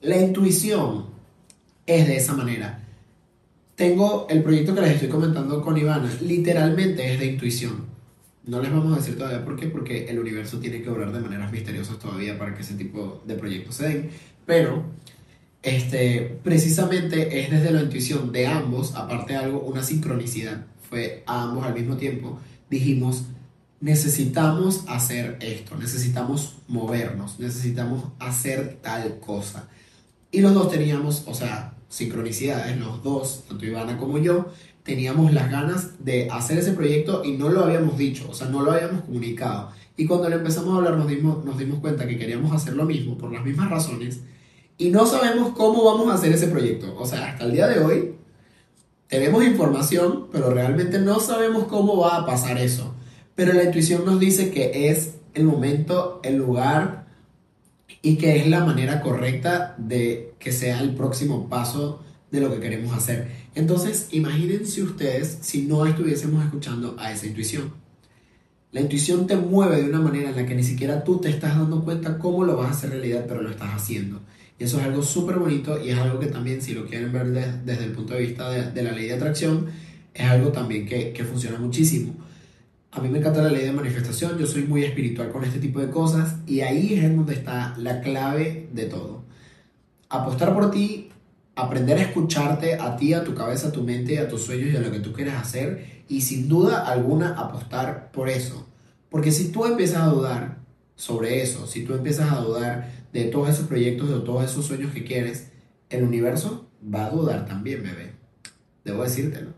La 0.00 0.20
intuición 0.20 1.06
es 1.86 2.04
de 2.04 2.16
esa 2.16 2.34
manera. 2.34 2.84
Tengo 3.76 4.26
el 4.28 4.42
proyecto 4.42 4.74
que 4.74 4.80
les 4.80 4.94
estoy 4.94 5.08
comentando 5.08 5.62
con 5.62 5.78
Ivana, 5.78 6.10
literalmente 6.20 7.14
es 7.14 7.20
de 7.20 7.26
intuición 7.26 7.95
no 8.46 8.62
les 8.62 8.72
vamos 8.72 8.92
a 8.92 9.00
decir 9.00 9.18
todavía 9.18 9.44
por 9.44 9.56
qué, 9.56 9.66
porque 9.66 10.06
el 10.06 10.18
universo 10.18 10.58
tiene 10.58 10.80
que 10.80 10.88
obrar 10.88 11.12
de 11.12 11.20
maneras 11.20 11.50
misteriosas 11.50 11.98
todavía 11.98 12.38
para 12.38 12.54
que 12.54 12.62
ese 12.62 12.74
tipo 12.74 13.22
de 13.26 13.34
proyectos 13.34 13.74
se 13.74 13.88
den. 13.88 14.10
Pero, 14.46 14.84
este, 15.62 16.38
precisamente 16.44 17.40
es 17.40 17.50
desde 17.50 17.72
la 17.72 17.82
intuición 17.82 18.30
de 18.30 18.46
ambos, 18.46 18.94
aparte 18.94 19.32
de 19.32 19.40
algo, 19.40 19.60
una 19.60 19.82
sincronicidad. 19.82 20.64
Fue 20.88 21.24
a 21.26 21.42
ambos 21.42 21.66
al 21.66 21.74
mismo 21.74 21.96
tiempo. 21.96 22.38
Dijimos, 22.70 23.24
necesitamos 23.80 24.84
hacer 24.86 25.38
esto, 25.40 25.76
necesitamos 25.76 26.58
movernos, 26.68 27.40
necesitamos 27.40 28.04
hacer 28.20 28.78
tal 28.80 29.18
cosa. 29.18 29.68
Y 30.30 30.40
los 30.40 30.54
dos 30.54 30.70
teníamos, 30.70 31.24
o 31.26 31.34
sea, 31.34 31.74
sincronicidades, 31.88 32.78
los 32.78 33.02
dos, 33.02 33.44
tanto 33.48 33.66
Ivana 33.66 33.96
como 33.96 34.18
yo, 34.18 34.52
teníamos 34.86 35.32
las 35.32 35.50
ganas 35.50 36.04
de 36.04 36.30
hacer 36.30 36.58
ese 36.58 36.72
proyecto 36.72 37.24
y 37.24 37.32
no 37.32 37.48
lo 37.48 37.64
habíamos 37.64 37.98
dicho, 37.98 38.28
o 38.30 38.34
sea, 38.34 38.48
no 38.48 38.62
lo 38.62 38.72
habíamos 38.72 39.02
comunicado. 39.02 39.70
Y 39.96 40.06
cuando 40.06 40.28
le 40.28 40.36
empezamos 40.36 40.72
a 40.72 40.76
hablar 40.76 40.96
nos 40.96 41.08
dimos, 41.08 41.44
nos 41.44 41.58
dimos 41.58 41.80
cuenta 41.80 42.06
que 42.06 42.16
queríamos 42.16 42.52
hacer 42.52 42.74
lo 42.74 42.84
mismo 42.84 43.18
por 43.18 43.32
las 43.32 43.44
mismas 43.44 43.68
razones 43.68 44.20
y 44.78 44.90
no 44.90 45.06
sabemos 45.06 45.54
cómo 45.56 45.84
vamos 45.84 46.10
a 46.10 46.14
hacer 46.14 46.32
ese 46.32 46.48
proyecto. 46.48 46.94
O 46.98 47.06
sea, 47.06 47.30
hasta 47.30 47.44
el 47.44 47.52
día 47.52 47.66
de 47.66 47.80
hoy 47.80 48.14
tenemos 49.08 49.44
información, 49.44 50.28
pero 50.30 50.50
realmente 50.50 50.98
no 50.98 51.18
sabemos 51.20 51.64
cómo 51.64 51.96
va 51.96 52.18
a 52.18 52.26
pasar 52.26 52.58
eso. 52.58 52.94
Pero 53.34 53.52
la 53.52 53.64
intuición 53.64 54.04
nos 54.04 54.20
dice 54.20 54.50
que 54.50 54.88
es 54.90 55.16
el 55.34 55.44
momento, 55.44 56.20
el 56.22 56.36
lugar 56.36 57.06
y 58.02 58.16
que 58.16 58.36
es 58.36 58.46
la 58.46 58.64
manera 58.64 59.00
correcta 59.00 59.74
de 59.78 60.34
que 60.38 60.52
sea 60.52 60.80
el 60.80 60.94
próximo 60.94 61.48
paso 61.48 62.02
de 62.30 62.40
lo 62.40 62.52
que 62.52 62.60
queremos 62.60 62.94
hacer. 62.94 63.45
Entonces, 63.56 64.08
imagínense 64.10 64.82
ustedes 64.82 65.38
si 65.40 65.62
no 65.62 65.86
estuviésemos 65.86 66.44
escuchando 66.44 66.94
a 66.98 67.10
esa 67.10 67.26
intuición. 67.26 67.72
La 68.70 68.82
intuición 68.82 69.26
te 69.26 69.34
mueve 69.34 69.80
de 69.80 69.88
una 69.88 69.98
manera 69.98 70.28
en 70.28 70.36
la 70.36 70.44
que 70.44 70.54
ni 70.54 70.62
siquiera 70.62 71.02
tú 71.02 71.18
te 71.22 71.30
estás 71.30 71.56
dando 71.56 71.82
cuenta 71.82 72.18
cómo 72.18 72.44
lo 72.44 72.54
vas 72.58 72.68
a 72.68 72.70
hacer 72.72 72.90
realidad, 72.90 73.24
pero 73.26 73.40
lo 73.40 73.48
estás 73.48 73.70
haciendo. 73.74 74.20
Y 74.58 74.64
eso 74.64 74.78
es 74.78 74.84
algo 74.84 75.02
súper 75.02 75.36
bonito 75.36 75.82
y 75.82 75.88
es 75.88 75.98
algo 75.98 76.20
que 76.20 76.26
también, 76.26 76.60
si 76.60 76.74
lo 76.74 76.84
quieren 76.84 77.10
ver 77.10 77.32
desde 77.64 77.84
el 77.84 77.92
punto 77.92 78.12
de 78.12 78.20
vista 78.20 78.50
de, 78.50 78.82
la 78.82 78.92
ley 78.92 79.06
de 79.06 79.14
atracción, 79.14 79.68
es 80.12 80.26
algo 80.26 80.52
también 80.52 80.84
que, 80.84 81.14
que 81.14 81.24
funciona 81.24 81.58
muchísimo. 81.58 82.14
A 82.92 83.00
mí 83.00 83.08
me 83.08 83.20
encanta 83.20 83.40
la 83.40 83.50
ley 83.50 83.64
de 83.64 83.72
manifestación, 83.72 84.38
yo 84.38 84.46
soy 84.46 84.64
muy 84.64 84.84
espiritual 84.84 85.32
con 85.32 85.42
este 85.44 85.60
tipo 85.60 85.80
de 85.80 85.88
cosas 85.88 86.36
y 86.46 86.60
ahí 86.60 86.92
es 86.92 87.04
donde 87.04 87.32
está 87.32 87.74
la 87.78 88.02
clave 88.02 88.68
de 88.74 88.84
todo. 88.84 89.24
Apostar 90.10 90.52
por 90.52 90.70
ti 90.70 91.08
aprender 91.56 91.98
a 91.98 92.02
escucharte 92.02 92.74
a 92.74 92.96
ti, 92.96 93.14
a 93.14 93.24
tu 93.24 93.34
cabeza, 93.34 93.68
a 93.68 93.72
tu 93.72 93.82
mente, 93.82 94.18
a 94.18 94.28
tus 94.28 94.42
sueños 94.42 94.72
y 94.72 94.76
a 94.76 94.80
lo 94.80 94.92
que 94.92 95.00
tú 95.00 95.12
quieres 95.12 95.34
hacer 95.34 96.04
y 96.06 96.20
sin 96.20 96.48
duda 96.48 96.86
alguna 96.86 97.30
apostar 97.30 98.12
por 98.12 98.28
eso. 98.28 98.68
Porque 99.08 99.32
si 99.32 99.48
tú 99.48 99.64
empiezas 99.64 100.02
a 100.02 100.06
dudar 100.08 100.58
sobre 100.94 101.42
eso, 101.42 101.66
si 101.66 101.84
tú 101.84 101.94
empiezas 101.94 102.30
a 102.30 102.40
dudar 102.40 102.92
de 103.12 103.24
todos 103.24 103.48
esos 103.48 103.66
proyectos, 103.66 104.10
de 104.10 104.20
todos 104.20 104.44
esos 104.44 104.66
sueños 104.66 104.92
que 104.92 105.04
quieres, 105.04 105.48
el 105.88 106.04
universo 106.04 106.68
va 106.82 107.06
a 107.06 107.10
dudar 107.10 107.46
también, 107.46 107.82
bebé. 107.82 108.12
Debo 108.84 109.02
decírtelo. 109.02 109.50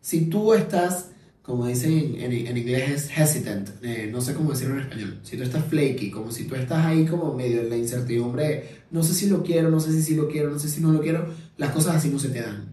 Si 0.00 0.26
tú 0.26 0.54
estás 0.54 1.10
como 1.44 1.66
dicen 1.66 2.16
en, 2.18 2.32
en, 2.32 2.56
inglés 2.56 2.90
es 2.90 3.18
hesitant, 3.18 3.68
eh, 3.82 4.08
no 4.10 4.22
sé 4.22 4.32
cómo 4.32 4.52
decirlo 4.52 4.76
en 4.76 4.80
español, 4.80 5.18
si 5.22 5.36
tú 5.36 5.42
estás 5.42 5.62
flaky, 5.66 6.10
como 6.10 6.32
si 6.32 6.44
tú 6.44 6.54
estás 6.54 6.86
ahí 6.86 7.04
como 7.04 7.34
medio 7.34 7.60
en 7.60 7.68
la 7.68 7.76
incertidumbre, 7.76 8.84
no 8.90 9.02
sé 9.02 9.12
si 9.12 9.28
lo 9.28 9.42
quiero, 9.42 9.70
no 9.70 9.78
sé 9.78 9.92
si 9.92 10.00
sí 10.00 10.14
lo 10.14 10.26
quiero, 10.26 10.50
no 10.50 10.58
sé 10.58 10.70
si 10.70 10.80
no 10.80 10.90
lo 10.90 11.02
quiero, 11.02 11.26
las 11.56 11.70
cosas 11.70 11.96
así 11.96 12.08
no 12.08 12.18
se 12.18 12.28
te 12.28 12.42
dan. 12.42 12.72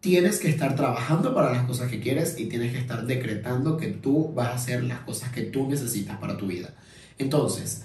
Tienes 0.00 0.38
que 0.38 0.48
estar 0.48 0.76
trabajando 0.76 1.34
para 1.34 1.52
las 1.52 1.66
cosas 1.66 1.90
que 1.90 2.00
quieres 2.00 2.38
y 2.38 2.46
tienes 2.46 2.72
que 2.72 2.78
estar 2.78 3.04
decretando 3.06 3.76
que 3.76 3.88
tú 3.88 4.32
vas 4.32 4.48
a 4.48 4.54
hacer 4.54 4.84
las 4.84 5.00
cosas 5.00 5.32
que 5.32 5.42
tú 5.42 5.68
necesitas 5.68 6.18
para 6.18 6.36
tu 6.36 6.46
vida. 6.46 6.74
Entonces, 7.18 7.82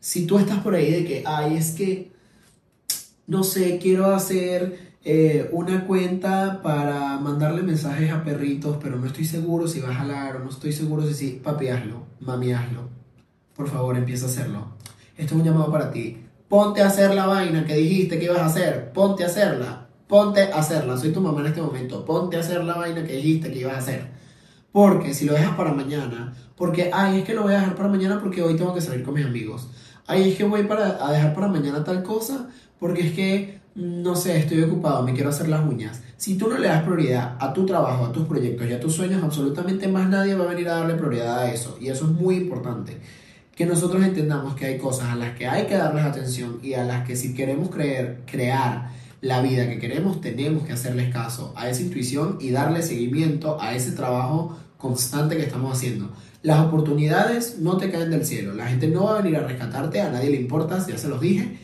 si 0.00 0.26
tú 0.26 0.38
estás 0.38 0.60
por 0.60 0.74
ahí 0.74 0.90
de 0.90 1.04
que, 1.04 1.22
ay, 1.26 1.56
es 1.56 1.70
que, 1.72 2.12
no 3.26 3.44
sé, 3.44 3.78
quiero 3.78 4.14
hacer 4.14 4.88
eh, 5.04 5.48
una 5.52 5.86
cuenta 5.86 6.60
para 6.62 7.18
mandarle 7.18 7.62
mensajes 7.62 8.10
a 8.10 8.24
perritos, 8.24 8.76
pero 8.82 8.96
no 8.96 9.06
estoy 9.06 9.24
seguro 9.24 9.66
si 9.66 9.80
va 9.80 9.90
a 9.90 9.94
jalar 9.94 10.36
o 10.36 10.40
no 10.40 10.50
estoy 10.50 10.72
seguro 10.72 11.06
si 11.06 11.14
sí, 11.14 11.40
papi, 11.42 11.68
hazlo, 11.68 12.06
por 13.56 13.68
favor 13.68 13.96
empieza 13.96 14.26
a 14.26 14.28
hacerlo. 14.28 14.68
Esto 15.16 15.34
es 15.34 15.40
un 15.40 15.44
llamado 15.44 15.72
para 15.72 15.90
ti. 15.90 16.18
Ponte 16.48 16.80
a 16.80 16.86
hacer 16.86 17.14
la 17.14 17.26
vaina 17.26 17.66
que 17.66 17.74
dijiste 17.74 18.18
que 18.18 18.24
ibas 18.24 18.38
a 18.38 18.46
hacer. 18.46 18.92
Ponte 18.92 19.22
a 19.22 19.26
hacerla. 19.26 19.88
Ponte 20.06 20.50
a 20.50 20.58
hacerla. 20.58 20.96
Soy 20.96 21.12
tu 21.12 21.20
mamá 21.20 21.40
en 21.40 21.48
este 21.48 21.60
momento. 21.60 22.04
Ponte 22.04 22.38
a 22.38 22.40
hacer 22.40 22.64
la 22.64 22.74
vaina 22.74 23.04
que 23.04 23.16
dijiste 23.16 23.52
que 23.52 23.60
ibas 23.60 23.74
a 23.74 23.78
hacer. 23.78 24.08
Porque 24.72 25.12
si 25.12 25.26
lo 25.26 25.34
dejas 25.34 25.56
para 25.56 25.72
mañana, 25.72 26.34
porque, 26.56 26.90
ay, 26.92 27.18
es 27.18 27.24
que 27.24 27.34
lo 27.34 27.42
voy 27.42 27.52
a 27.52 27.58
dejar 27.58 27.74
para 27.74 27.88
mañana 27.88 28.20
porque 28.20 28.42
hoy 28.42 28.56
tengo 28.56 28.74
que 28.74 28.80
salir 28.80 29.04
con 29.04 29.14
mis 29.14 29.26
amigos. 29.26 29.68
Ay, 30.06 30.30
es 30.30 30.36
que 30.38 30.44
voy 30.44 30.62
para, 30.64 31.04
a 31.06 31.12
dejar 31.12 31.34
para 31.34 31.48
mañana 31.48 31.84
tal 31.84 32.02
cosa 32.02 32.48
porque 32.80 33.06
es 33.08 33.12
que, 33.12 33.60
no 33.74 34.16
sé, 34.16 34.38
estoy 34.38 34.62
ocupado, 34.62 35.02
me 35.02 35.12
quiero 35.12 35.28
hacer 35.28 35.48
las 35.48 35.66
uñas. 35.66 36.02
Si 36.16 36.38
tú 36.38 36.48
no 36.48 36.58
le 36.58 36.68
das 36.68 36.82
prioridad 36.82 37.36
a 37.40 37.52
tu 37.52 37.66
trabajo, 37.66 38.06
a 38.06 38.12
tus 38.12 38.26
proyectos 38.26 38.66
y 38.68 38.72
a 38.72 38.80
tus 38.80 38.94
sueños, 38.94 39.22
absolutamente 39.22 39.86
más 39.88 40.08
nadie 40.08 40.34
va 40.34 40.44
a 40.44 40.48
venir 40.48 40.68
a 40.68 40.76
darle 40.76 40.94
prioridad 40.94 41.40
a 41.40 41.52
eso. 41.52 41.76
Y 41.80 41.88
eso 41.88 42.06
es 42.06 42.12
muy 42.12 42.36
importante. 42.36 43.00
Que 43.58 43.66
nosotros 43.66 44.04
entendamos 44.04 44.54
que 44.54 44.66
hay 44.66 44.78
cosas 44.78 45.08
a 45.08 45.16
las 45.16 45.36
que 45.36 45.48
hay 45.48 45.66
que 45.66 45.74
darles 45.74 46.04
atención 46.04 46.60
y 46.62 46.74
a 46.74 46.84
las 46.84 47.04
que 47.04 47.16
si 47.16 47.34
queremos 47.34 47.70
creer, 47.70 48.20
crear 48.24 48.92
la 49.20 49.42
vida 49.42 49.68
que 49.68 49.80
queremos, 49.80 50.20
tenemos 50.20 50.64
que 50.64 50.72
hacerles 50.72 51.12
caso 51.12 51.52
a 51.56 51.68
esa 51.68 51.82
intuición 51.82 52.38
y 52.40 52.50
darle 52.50 52.82
seguimiento 52.82 53.60
a 53.60 53.74
ese 53.74 53.90
trabajo 53.90 54.56
constante 54.76 55.36
que 55.36 55.42
estamos 55.42 55.76
haciendo. 55.76 56.12
Las 56.42 56.64
oportunidades 56.64 57.58
no 57.58 57.78
te 57.78 57.90
caen 57.90 58.10
del 58.10 58.24
cielo. 58.24 58.54
La 58.54 58.68
gente 58.68 58.86
no 58.86 59.06
va 59.06 59.18
a 59.18 59.22
venir 59.22 59.36
a 59.36 59.46
rescatarte, 59.46 60.00
a 60.00 60.12
nadie 60.12 60.30
le 60.30 60.36
importa, 60.36 60.86
ya 60.86 60.96
se 60.96 61.08
los 61.08 61.20
dije. 61.20 61.58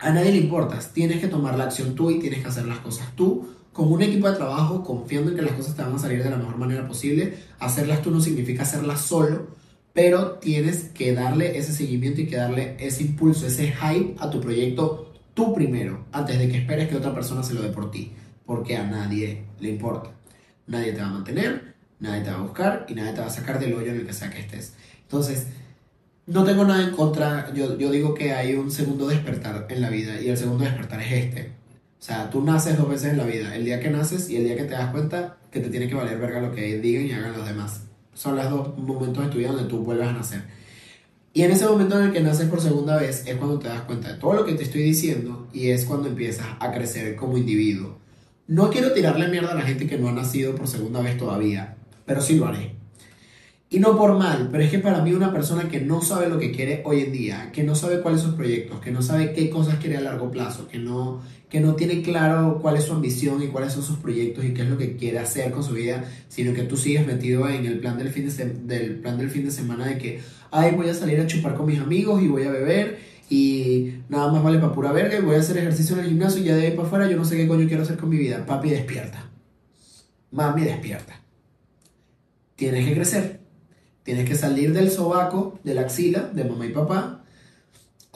A 0.00 0.10
nadie 0.10 0.32
le 0.32 0.38
importas. 0.38 0.94
Tienes 0.94 1.20
que 1.20 1.28
tomar 1.28 1.58
la 1.58 1.64
acción 1.64 1.94
tú 1.94 2.10
y 2.10 2.18
tienes 2.18 2.40
que 2.40 2.48
hacer 2.48 2.64
las 2.64 2.78
cosas 2.78 3.14
tú 3.14 3.46
con 3.74 3.92
un 3.92 4.00
equipo 4.00 4.28
de 4.28 4.36
trabajo, 4.36 4.82
confiando 4.82 5.30
en 5.30 5.36
que 5.36 5.42
las 5.42 5.52
cosas 5.52 5.76
te 5.76 5.82
van 5.82 5.94
a 5.94 5.98
salir 5.98 6.24
de 6.24 6.30
la 6.30 6.38
mejor 6.38 6.56
manera 6.56 6.88
posible. 6.88 7.34
Hacerlas 7.58 8.00
tú 8.00 8.10
no 8.10 8.22
significa 8.22 8.62
hacerlas 8.62 9.02
solo, 9.02 9.57
pero 9.92 10.32
tienes 10.34 10.84
que 10.84 11.12
darle 11.12 11.58
ese 11.58 11.72
seguimiento 11.72 12.20
y 12.20 12.26
que 12.26 12.36
darle 12.36 12.76
ese 12.78 13.02
impulso, 13.02 13.46
ese 13.46 13.72
hype 13.72 14.14
a 14.18 14.30
tu 14.30 14.40
proyecto 14.40 15.08
tú 15.38 15.54
primero, 15.54 16.04
antes 16.10 16.36
de 16.36 16.48
que 16.48 16.58
esperes 16.58 16.88
que 16.88 16.96
otra 16.96 17.14
persona 17.14 17.44
se 17.44 17.54
lo 17.54 17.62
dé 17.62 17.68
por 17.68 17.92
ti, 17.92 18.12
porque 18.44 18.76
a 18.76 18.82
nadie 18.82 19.44
le 19.60 19.68
importa. 19.68 20.10
Nadie 20.66 20.92
te 20.92 21.00
va 21.00 21.06
a 21.06 21.12
mantener, 21.12 21.76
nadie 22.00 22.22
te 22.22 22.30
va 22.30 22.38
a 22.38 22.42
buscar 22.42 22.86
y 22.88 22.94
nadie 22.94 23.12
te 23.12 23.20
va 23.20 23.28
a 23.28 23.30
sacar 23.30 23.60
del 23.60 23.72
hoyo 23.74 23.92
en 23.92 24.00
el 24.00 24.06
que 24.06 24.12
sea 24.12 24.30
que 24.30 24.40
estés. 24.40 24.74
Entonces, 25.02 25.46
no 26.26 26.42
tengo 26.42 26.64
nada 26.64 26.82
en 26.82 26.90
contra, 26.90 27.54
yo, 27.54 27.78
yo 27.78 27.90
digo 27.92 28.14
que 28.14 28.32
hay 28.32 28.54
un 28.54 28.72
segundo 28.72 29.06
despertar 29.06 29.68
en 29.70 29.80
la 29.80 29.90
vida 29.90 30.20
y 30.20 30.28
el 30.28 30.36
segundo 30.36 30.64
despertar 30.64 31.00
es 31.02 31.12
este. 31.12 31.52
O 32.00 32.02
sea, 32.02 32.30
tú 32.30 32.42
naces 32.42 32.76
dos 32.76 32.88
veces 32.88 33.12
en 33.12 33.18
la 33.18 33.24
vida, 33.24 33.54
el 33.54 33.64
día 33.64 33.78
que 33.78 33.90
naces 33.90 34.28
y 34.28 34.36
el 34.38 34.44
día 34.44 34.56
que 34.56 34.64
te 34.64 34.74
das 34.74 34.90
cuenta 34.90 35.38
que 35.52 35.60
te 35.60 35.70
tiene 35.70 35.88
que 35.88 35.94
valer 35.94 36.18
verga 36.18 36.40
lo 36.40 36.52
que 36.52 36.78
digan 36.80 37.06
y 37.06 37.12
hagan 37.12 37.32
los 37.32 37.46
demás. 37.46 37.87
Son 38.18 38.34
los 38.34 38.50
dos 38.50 38.76
momentos 38.76 39.24
de 39.24 39.30
tu 39.30 39.38
vida 39.38 39.52
donde 39.52 39.68
tú 39.68 39.78
vuelves 39.78 40.08
a 40.08 40.12
nacer. 40.12 40.42
Y 41.32 41.42
en 41.42 41.52
ese 41.52 41.66
momento 41.66 41.96
en 41.96 42.06
el 42.06 42.12
que 42.12 42.18
naces 42.18 42.48
por 42.48 42.60
segunda 42.60 42.96
vez 42.96 43.22
es 43.28 43.36
cuando 43.36 43.60
te 43.60 43.68
das 43.68 43.82
cuenta 43.82 44.12
de 44.12 44.18
todo 44.18 44.32
lo 44.32 44.44
que 44.44 44.54
te 44.54 44.64
estoy 44.64 44.82
diciendo 44.82 45.46
y 45.52 45.68
es 45.68 45.84
cuando 45.84 46.08
empiezas 46.08 46.48
a 46.58 46.72
crecer 46.72 47.14
como 47.14 47.38
individuo. 47.38 47.96
No 48.48 48.70
quiero 48.70 48.90
tirarle 48.90 49.28
mierda 49.28 49.52
a 49.52 49.54
la 49.54 49.62
gente 49.62 49.86
que 49.86 49.98
no 49.98 50.08
ha 50.08 50.12
nacido 50.12 50.56
por 50.56 50.66
segunda 50.66 51.00
vez 51.00 51.16
todavía, 51.16 51.76
pero 52.06 52.20
sí 52.20 52.34
lo 52.34 52.48
haré. 52.48 52.74
Y 53.70 53.78
no 53.78 53.96
por 53.96 54.18
mal, 54.18 54.48
pero 54.50 54.64
es 54.64 54.70
que 54.72 54.80
para 54.80 55.00
mí 55.00 55.12
una 55.12 55.32
persona 55.32 55.68
que 55.68 55.80
no 55.80 56.02
sabe 56.02 56.28
lo 56.28 56.40
que 56.40 56.50
quiere 56.50 56.82
hoy 56.84 57.02
en 57.02 57.12
día, 57.12 57.52
que 57.52 57.62
no 57.62 57.76
sabe 57.76 58.00
cuáles 58.00 58.22
son 58.22 58.30
sus 58.30 58.36
proyectos, 58.36 58.80
que 58.80 58.90
no 58.90 59.00
sabe 59.00 59.32
qué 59.32 59.48
cosas 59.48 59.76
quiere 59.76 59.96
a 59.96 60.00
largo 60.00 60.32
plazo, 60.32 60.66
que 60.66 60.80
no, 60.80 61.22
que 61.48 61.60
no 61.60 61.74
tiene 61.74 62.02
claro 62.02 62.58
cuál 62.60 62.76
es 62.76 62.84
su 62.84 62.92
ambición 62.92 63.42
y 63.42 63.48
cuáles 63.48 63.72
son 63.72 63.82
sus 63.82 63.98
proyectos 63.98 64.44
y 64.44 64.52
qué 64.52 64.62
es 64.62 64.68
lo 64.68 64.76
que 64.76 64.96
quiere 64.96 65.18
hacer 65.18 65.50
con 65.50 65.62
su 65.64 65.72
vida, 65.72 66.04
sino 66.28 66.52
que 66.52 66.62
tú 66.62 66.76
sigues 66.76 67.06
metido 67.06 67.48
en 67.48 67.64
el 67.64 67.78
plan 67.78 67.96
del 67.96 68.10
fin 68.10 68.28
de, 68.28 68.44
del 68.44 68.96
plan 68.96 69.16
del 69.16 69.30
fin 69.30 69.44
de 69.44 69.50
semana 69.50 69.86
de 69.86 69.98
que, 69.98 70.20
ay, 70.50 70.72
voy 70.74 70.88
a 70.88 70.94
salir 70.94 71.18
a 71.20 71.26
chupar 71.26 71.54
con 71.54 71.66
mis 71.66 71.80
amigos 71.80 72.22
y 72.22 72.28
voy 72.28 72.42
a 72.42 72.50
beber 72.50 72.98
y 73.30 73.94
nada 74.08 74.30
más 74.32 74.42
vale 74.42 74.58
para 74.58 74.72
pura 74.72 74.92
verga 74.92 75.18
y 75.18 75.22
voy 75.22 75.36
a 75.36 75.40
hacer 75.40 75.56
ejercicio 75.58 75.96
en 75.96 76.04
el 76.04 76.08
gimnasio 76.10 76.42
y 76.42 76.44
ya 76.44 76.56
de 76.56 76.66
ahí 76.66 76.76
para 76.76 76.86
afuera 76.86 77.10
yo 77.10 77.16
no 77.16 77.24
sé 77.24 77.36
qué 77.36 77.48
coño 77.48 77.66
quiero 77.66 77.82
hacer 77.82 77.96
con 77.96 78.08
mi 78.08 78.18
vida. 78.18 78.44
Papi, 78.44 78.70
despierta. 78.70 79.28
Mami, 80.30 80.62
despierta. 80.62 81.20
Tienes 82.56 82.86
que 82.86 82.94
crecer 82.94 83.38
Tienes 84.08 84.26
que 84.26 84.36
salir 84.36 84.72
del 84.72 84.90
sobaco, 84.90 85.58
de 85.64 85.74
la 85.74 85.82
axila, 85.82 86.30
de 86.32 86.42
mamá 86.42 86.64
y 86.64 86.70
papá. 86.70 87.17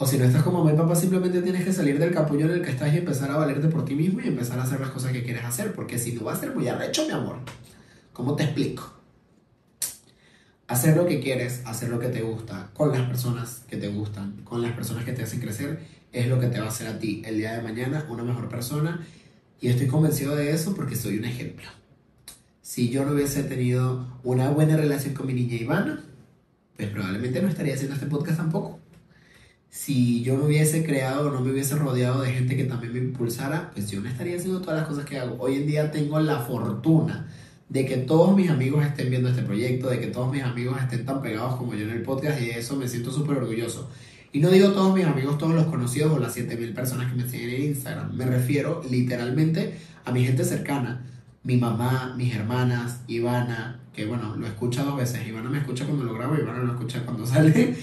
O 0.03 0.07
si 0.07 0.19
no 0.19 0.25
estás 0.25 0.43
con 0.43 0.53
mamá 0.53 0.73
y 0.73 0.77
papá, 0.77 0.97
simplemente 0.97 1.41
tienes 1.43 1.65
que 1.65 1.73
salir 1.73 1.97
del 1.97 2.13
capullo 2.13 2.47
en 2.47 2.51
el 2.51 2.63
que 2.63 2.73
estás 2.73 2.93
y 2.93 2.99
empezar 2.99 3.31
a 3.31 3.37
valerte 3.37 3.69
por 3.69 3.85
ti 3.85 3.95
mismo 3.95 4.21
y 4.21 4.27
empezar 4.27 4.59
a 4.59 4.65
hacer 4.65 4.81
las 4.81 4.91
cosas 4.91 5.13
que 5.13 5.23
quieres 5.23 5.45
hacer. 5.45 5.73
Porque 5.75 5.97
si 5.97 6.11
no 6.11 6.25
va 6.25 6.33
a 6.33 6.37
ser 6.37 6.53
muy 6.53 6.67
arrecho, 6.67 7.07
mi 7.07 7.13
amor. 7.13 7.37
¿Cómo 8.13 8.35
te 8.35 8.43
explico? 8.43 8.93
Hacer 10.67 10.97
lo 10.97 11.07
que 11.07 11.21
quieres, 11.21 11.63
hacer 11.67 11.89
lo 11.89 12.01
que 12.01 12.09
te 12.09 12.21
gusta, 12.21 12.71
con 12.75 12.91
las 12.91 13.03
personas 13.03 13.63
que 13.69 13.77
te 13.77 13.91
gustan, 13.91 14.41
con 14.43 14.61
las 14.61 14.73
personas 14.73 15.05
que 15.05 15.13
te 15.13 15.23
hacen 15.23 15.39
crecer, 15.39 15.79
es 16.11 16.27
lo 16.27 16.41
que 16.41 16.49
te 16.49 16.59
va 16.59 16.67
a 16.67 16.71
hacer 16.71 16.89
a 16.89 16.99
ti 16.99 17.23
el 17.25 17.37
día 17.37 17.53
de 17.53 17.63
mañana 17.63 18.05
una 18.11 18.25
mejor 18.25 18.49
persona. 18.49 19.07
Y 19.61 19.69
estoy 19.69 19.87
convencido 19.87 20.35
de 20.35 20.51
eso 20.51 20.75
porque 20.75 20.97
soy 20.97 21.17
un 21.17 21.27
ejemplo 21.27 21.69
si 22.61 22.89
yo 22.89 23.05
no 23.05 23.13
hubiese 23.13 23.43
tenido 23.45 24.07
una 24.25 24.51
buena 24.51 24.77
relación 24.77 25.15
con 25.15 25.27
mi 25.27 25.35
niña 25.35 25.57
Ivana, 25.57 26.03
pues 26.77 26.89
probablemente 26.89 27.43
no 27.43 27.49
estaría 27.49 27.75
haciendo 27.75 27.95
este 27.95 28.07
podcast 28.07 28.39
tampoco. 28.39 28.82
Si 29.75 30.23
yo 30.23 30.37
no 30.37 30.45
hubiese 30.45 30.85
creado 30.85 31.31
no 31.31 31.41
me 31.41 31.51
hubiese 31.51 31.77
rodeado 31.77 32.21
de 32.21 32.31
gente 32.31 32.59
que 32.59 32.65
también 32.65 32.93
me 32.93 32.99
impulsara, 32.99 33.71
pues 33.73 33.91
yo 33.91 34.03
no 34.03 34.09
estaría 34.11 34.37
haciendo 34.37 34.61
todas 34.61 34.81
las 34.81 34.87
cosas 34.87 35.07
que 35.07 35.19
hago. 35.19 35.37
Hoy 35.39 35.55
en 35.55 35.67
día 35.67 35.91
tengo 35.91 36.21
la 36.21 36.41
fortuna 36.41 37.27
de 37.71 37.87
que 37.87 37.97
todos 37.97 38.37
mis 38.37 38.51
amigos 38.51 38.85
estén 38.85 39.09
viendo 39.09 39.31
este 39.31 39.41
proyecto, 39.41 39.89
de 39.89 39.99
que 39.99 40.09
todos 40.09 40.31
mis 40.31 40.43
amigos 40.43 40.77
estén 40.79 41.07
tan 41.07 41.23
pegados 41.23 41.57
como 41.57 41.73
yo 41.73 41.85
en 41.85 41.91
el 41.91 42.03
podcast 42.03 42.39
y 42.43 42.49
de 42.49 42.59
eso 42.59 42.77
me 42.77 42.87
siento 42.87 43.11
súper 43.11 43.39
orgulloso. 43.39 43.89
Y 44.31 44.41
no 44.41 44.51
digo 44.51 44.73
todos 44.73 44.95
mis 44.95 45.07
amigos, 45.07 45.39
todos 45.39 45.55
los 45.55 45.65
conocidos 45.65 46.13
o 46.13 46.19
las 46.19 46.35
7000 46.35 46.75
personas 46.75 47.11
que 47.11 47.17
me 47.17 47.27
siguen 47.27 47.49
en 47.49 47.63
Instagram, 47.63 48.15
me 48.15 48.27
refiero 48.27 48.83
literalmente 48.91 49.79
a 50.05 50.13
mi 50.13 50.23
gente 50.23 50.45
cercana 50.45 51.03
mi 51.45 51.57
mamá, 51.57 52.15
mis 52.17 52.35
hermanas, 52.35 53.01
Ivana, 53.09 53.81
que 53.93 54.05
bueno, 54.05 54.37
lo 54.37 54.47
escucha 54.47 54.85
dos 54.85 54.97
veces. 54.97 55.27
Ivana 55.27 55.51
me 55.51 55.59
escucha 55.59 55.85
cuando 55.87 56.05
lo 56.05 56.15
grabo, 56.15 56.37
Ivana 56.37 56.63
lo 56.63 56.73
escucha 56.73 57.05
cuando 57.05 57.27
sale. 57.27 57.75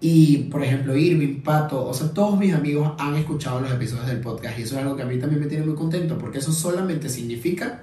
Y 0.00 0.38
por 0.50 0.62
ejemplo, 0.62 0.94
Irving, 0.94 1.40
Pato, 1.40 1.86
o 1.86 1.94
sea, 1.94 2.08
todos 2.08 2.38
mis 2.38 2.52
amigos 2.52 2.92
han 2.98 3.16
escuchado 3.16 3.60
los 3.60 3.72
episodios 3.72 4.06
del 4.06 4.20
podcast 4.20 4.58
y 4.58 4.62
eso 4.62 4.76
es 4.76 4.82
algo 4.82 4.94
que 4.94 5.02
a 5.02 5.06
mí 5.06 5.18
también 5.18 5.40
me 5.40 5.46
tiene 5.46 5.64
muy 5.64 5.74
contento 5.74 6.18
porque 6.18 6.38
eso 6.38 6.52
solamente 6.52 7.08
significa 7.08 7.82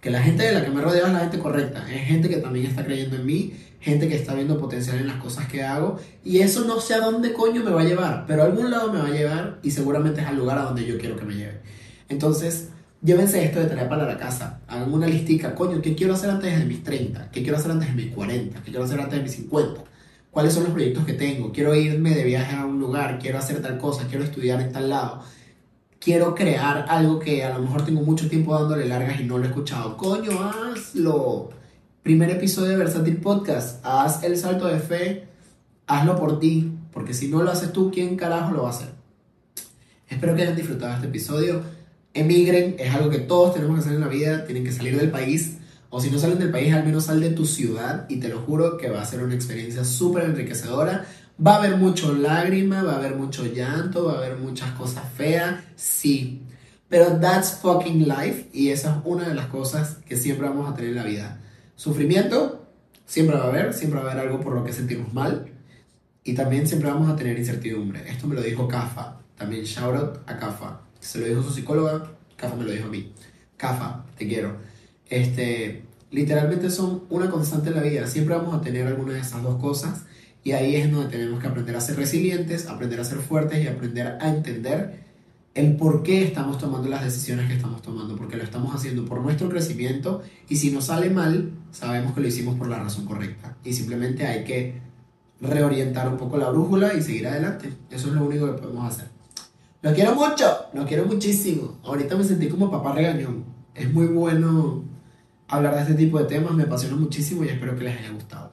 que 0.00 0.10
la 0.10 0.22
gente 0.22 0.44
de 0.44 0.52
la 0.52 0.64
que 0.64 0.70
me 0.70 0.80
rodea 0.80 1.06
es 1.06 1.12
la 1.12 1.20
gente 1.20 1.38
correcta, 1.38 1.90
es 1.92 2.06
gente 2.06 2.28
que 2.28 2.36
también 2.36 2.66
está 2.66 2.84
creyendo 2.84 3.16
en 3.16 3.26
mí, 3.26 3.54
gente 3.80 4.06
que 4.06 4.14
está 4.14 4.34
viendo 4.34 4.58
potencial 4.58 4.98
en 4.98 5.08
las 5.08 5.16
cosas 5.16 5.48
que 5.48 5.64
hago 5.64 5.98
y 6.22 6.38
eso 6.38 6.64
no 6.66 6.78
sé 6.80 6.94
a 6.94 7.00
dónde 7.00 7.32
coño 7.32 7.64
me 7.64 7.70
va 7.70 7.80
a 7.80 7.84
llevar, 7.84 8.24
pero 8.28 8.42
a 8.42 8.44
algún 8.44 8.70
lado 8.70 8.92
me 8.92 9.00
va 9.00 9.06
a 9.06 9.10
llevar 9.10 9.58
y 9.62 9.70
seguramente 9.72 10.20
es 10.20 10.26
al 10.26 10.36
lugar 10.36 10.58
a 10.58 10.64
donde 10.64 10.86
yo 10.86 10.98
quiero 10.98 11.16
que 11.16 11.24
me 11.24 11.34
lleve. 11.34 11.60
Entonces, 12.08 12.68
llévense 13.02 13.44
esto 13.44 13.58
de 13.60 13.66
tarea 13.66 13.88
para 13.88 14.06
la 14.06 14.18
casa, 14.18 14.60
hagan 14.68 14.92
una 14.92 15.06
listica, 15.06 15.54
coño, 15.54 15.82
¿qué 15.82 15.96
quiero 15.96 16.14
hacer 16.14 16.30
antes 16.30 16.58
de 16.58 16.64
mis 16.64 16.84
30? 16.84 17.30
¿Qué 17.32 17.42
quiero 17.42 17.56
hacer 17.56 17.72
antes 17.72 17.88
de 17.88 17.94
mis 17.94 18.14
40? 18.14 18.62
¿Qué 18.62 18.70
quiero 18.70 18.84
hacer 18.84 19.00
antes 19.00 19.18
de 19.18 19.22
mis 19.22 19.32
50? 19.32 19.93
¿Cuáles 20.34 20.52
son 20.52 20.64
los 20.64 20.72
proyectos 20.72 21.06
que 21.06 21.12
tengo? 21.12 21.52
Quiero 21.52 21.76
irme 21.76 22.10
de 22.10 22.24
viaje 22.24 22.56
a 22.56 22.66
un 22.66 22.80
lugar, 22.80 23.20
quiero 23.20 23.38
hacer 23.38 23.62
tal 23.62 23.78
cosa, 23.78 24.08
quiero 24.08 24.24
estudiar 24.24 24.60
en 24.60 24.72
tal 24.72 24.90
lado. 24.90 25.22
Quiero 26.00 26.34
crear 26.34 26.86
algo 26.88 27.20
que 27.20 27.44
a 27.44 27.56
lo 27.56 27.60
mejor 27.60 27.84
tengo 27.84 28.02
mucho 28.02 28.28
tiempo 28.28 28.52
dándole 28.52 28.86
largas 28.86 29.20
y 29.20 29.24
no 29.24 29.38
lo 29.38 29.44
he 29.44 29.46
escuchado. 29.46 29.96
Coño, 29.96 30.32
hazlo. 30.42 31.50
Primer 32.02 32.30
episodio 32.30 32.70
de 32.70 32.76
Versátil 32.76 33.18
Podcast. 33.18 33.78
Haz 33.86 34.24
el 34.24 34.36
salto 34.36 34.66
de 34.66 34.80
fe. 34.80 35.28
Hazlo 35.86 36.16
por 36.16 36.40
ti. 36.40 36.72
Porque 36.92 37.14
si 37.14 37.28
no 37.28 37.42
lo 37.42 37.50
haces 37.50 37.72
tú, 37.72 37.90
¿quién 37.90 38.16
carajo 38.16 38.52
lo 38.52 38.64
va 38.64 38.68
a 38.68 38.72
hacer? 38.72 38.88
Espero 40.08 40.34
que 40.34 40.42
hayan 40.42 40.56
disfrutado 40.56 40.94
este 40.94 41.06
episodio 41.06 41.62
emigren, 42.14 42.76
es 42.78 42.94
algo 42.94 43.10
que 43.10 43.18
todos 43.18 43.54
tenemos 43.54 43.74
que 43.76 43.80
hacer 43.80 43.94
en 43.94 44.00
la 44.00 44.08
vida, 44.08 44.44
tienen 44.44 44.64
que 44.64 44.72
salir 44.72 44.96
del 44.96 45.10
país, 45.10 45.58
o 45.94 46.00
si 46.00 46.10
no 46.10 46.18
salen 46.18 46.40
del 46.40 46.50
país, 46.50 46.74
al 46.74 46.84
menos 46.84 47.04
sal 47.04 47.20
de 47.20 47.30
tu 47.30 47.46
ciudad 47.46 48.06
y 48.08 48.16
te 48.16 48.28
lo 48.28 48.40
juro 48.40 48.76
que 48.76 48.90
va 48.90 49.00
a 49.00 49.04
ser 49.04 49.22
una 49.22 49.36
experiencia 49.36 49.84
súper 49.84 50.24
enriquecedora. 50.24 51.06
Va 51.38 51.54
a 51.54 51.58
haber 51.58 51.76
mucho 51.76 52.12
lágrima, 52.12 52.82
va 52.82 52.94
a 52.94 52.96
haber 52.96 53.14
mucho 53.14 53.46
llanto, 53.46 54.06
va 54.06 54.14
a 54.14 54.16
haber 54.16 54.36
muchas 54.36 54.72
cosas 54.72 55.04
feas, 55.16 55.60
sí. 55.76 56.42
Pero 56.88 57.20
that's 57.20 57.60
fucking 57.62 58.08
life 58.08 58.48
y 58.52 58.70
esa 58.70 58.96
es 58.96 58.96
una 59.04 59.28
de 59.28 59.36
las 59.36 59.46
cosas 59.46 59.98
que 60.04 60.16
siempre 60.16 60.48
vamos 60.48 60.68
a 60.68 60.74
tener 60.74 60.90
en 60.90 60.96
la 60.96 61.04
vida. 61.04 61.40
Sufrimiento, 61.76 62.66
siempre 63.06 63.36
va 63.36 63.44
a 63.44 63.48
haber, 63.50 63.72
siempre 63.72 64.00
va 64.00 64.08
a 64.08 64.12
haber 64.12 64.26
algo 64.26 64.40
por 64.40 64.56
lo 64.56 64.64
que 64.64 64.72
sentimos 64.72 65.14
mal 65.14 65.46
y 66.24 66.34
también 66.34 66.66
siempre 66.66 66.90
vamos 66.90 67.08
a 67.08 67.14
tener 67.14 67.38
incertidumbre. 67.38 68.10
Esto 68.10 68.26
me 68.26 68.34
lo 68.34 68.42
dijo 68.42 68.66
Kafa, 68.66 69.20
también 69.36 69.62
shout 69.62 69.94
out 69.94 70.18
a 70.26 70.36
Kafa 70.38 70.80
se 71.04 71.18
lo 71.18 71.26
dijo 71.26 71.42
su 71.42 71.50
psicóloga, 71.50 72.10
Cafa 72.36 72.56
me 72.56 72.64
lo 72.64 72.72
dijo 72.72 72.86
a 72.86 72.90
mí. 72.90 73.12
Cafa, 73.56 74.04
te 74.16 74.26
quiero. 74.26 74.56
Este, 75.08 75.84
literalmente 76.10 76.70
son 76.70 77.04
una 77.10 77.30
constante 77.30 77.68
en 77.68 77.76
la 77.76 77.82
vida. 77.82 78.06
Siempre 78.06 78.34
vamos 78.34 78.54
a 78.54 78.60
tener 78.60 78.86
alguna 78.86 79.14
de 79.14 79.20
esas 79.20 79.42
dos 79.42 79.60
cosas 79.60 80.04
y 80.42 80.52
ahí 80.52 80.76
es 80.76 80.92
donde 80.92 81.10
tenemos 81.10 81.40
que 81.40 81.48
aprender 81.48 81.74
a 81.76 81.80
ser 81.80 81.96
resilientes, 81.96 82.66
aprender 82.68 83.00
a 83.00 83.04
ser 83.04 83.18
fuertes 83.18 83.62
y 83.64 83.66
aprender 83.66 84.18
a 84.20 84.28
entender 84.28 85.04
el 85.54 85.76
por 85.76 86.02
qué 86.02 86.24
estamos 86.24 86.58
tomando 86.58 86.88
las 86.88 87.04
decisiones 87.04 87.48
que 87.48 87.54
estamos 87.54 87.80
tomando, 87.80 88.16
porque 88.16 88.36
lo 88.36 88.42
estamos 88.42 88.74
haciendo 88.74 89.04
por 89.04 89.20
nuestro 89.20 89.48
crecimiento 89.48 90.22
y 90.48 90.56
si 90.56 90.70
nos 90.70 90.86
sale 90.86 91.10
mal, 91.10 91.52
sabemos 91.70 92.12
que 92.14 92.20
lo 92.20 92.26
hicimos 92.26 92.56
por 92.56 92.68
la 92.68 92.78
razón 92.78 93.06
correcta 93.06 93.56
y 93.64 93.72
simplemente 93.72 94.26
hay 94.26 94.44
que 94.44 94.82
reorientar 95.40 96.08
un 96.08 96.16
poco 96.16 96.36
la 96.38 96.50
brújula 96.50 96.94
y 96.94 97.02
seguir 97.02 97.28
adelante. 97.28 97.72
Eso 97.90 98.08
es 98.08 98.14
lo 98.14 98.24
único 98.24 98.46
que 98.46 98.60
podemos 98.60 98.92
hacer. 98.92 99.08
Lo 99.82 99.92
quiero 99.94 100.14
mucho, 100.14 100.44
lo 100.72 100.86
quiero 100.86 101.04
muchísimo. 101.04 101.78
Ahorita 101.84 102.16
me 102.16 102.24
sentí 102.24 102.48
como 102.48 102.70
papá 102.70 102.94
regañón. 102.94 103.44
Es 103.74 103.92
muy 103.92 104.06
bueno 104.06 104.82
hablar 105.48 105.74
de 105.74 105.82
este 105.82 105.94
tipo 105.94 106.18
de 106.18 106.24
temas, 106.24 106.52
me 106.52 106.64
apasiona 106.64 106.96
muchísimo 106.96 107.44
y 107.44 107.48
espero 107.48 107.76
que 107.76 107.84
les 107.84 107.98
haya 107.98 108.10
gustado. 108.10 108.52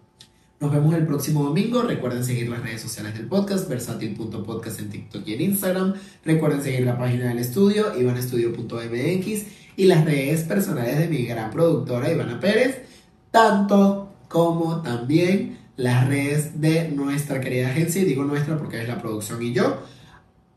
Nos 0.59 0.71
vemos 0.71 0.93
el 0.93 1.07
próximo 1.07 1.43
domingo. 1.43 1.81
Recuerden 1.81 2.23
seguir 2.23 2.47
las 2.47 2.61
redes 2.61 2.81
sociales 2.81 3.15
del 3.15 3.25
podcast, 3.25 3.67
versatil.podcast 3.67 4.79
en 4.79 4.89
TikTok 4.89 5.27
y 5.27 5.33
en 5.33 5.41
Instagram. 5.41 5.95
Recuerden 6.23 6.61
seguir 6.61 6.85
la 6.85 6.99
página 6.99 7.29
del 7.29 7.39
estudio, 7.39 7.99
ivanestudio.mx 7.99 9.45
y 9.75 9.85
las 9.85 10.05
redes 10.05 10.43
personales 10.43 10.99
de 10.99 11.07
mi 11.07 11.25
gran 11.25 11.49
productora 11.49 12.11
Ivana 12.11 12.39
Pérez, 12.39 12.83
tanto 13.31 14.13
como 14.27 14.83
también 14.83 15.57
las 15.77 16.07
redes 16.07 16.61
de 16.61 16.89
nuestra 16.89 17.41
querida 17.41 17.69
agencia, 17.69 18.03
y 18.03 18.05
digo 18.05 18.23
nuestra 18.23 18.57
porque 18.59 18.81
es 18.81 18.87
la 18.87 19.01
producción 19.01 19.41
y 19.41 19.53
yo, 19.53 19.81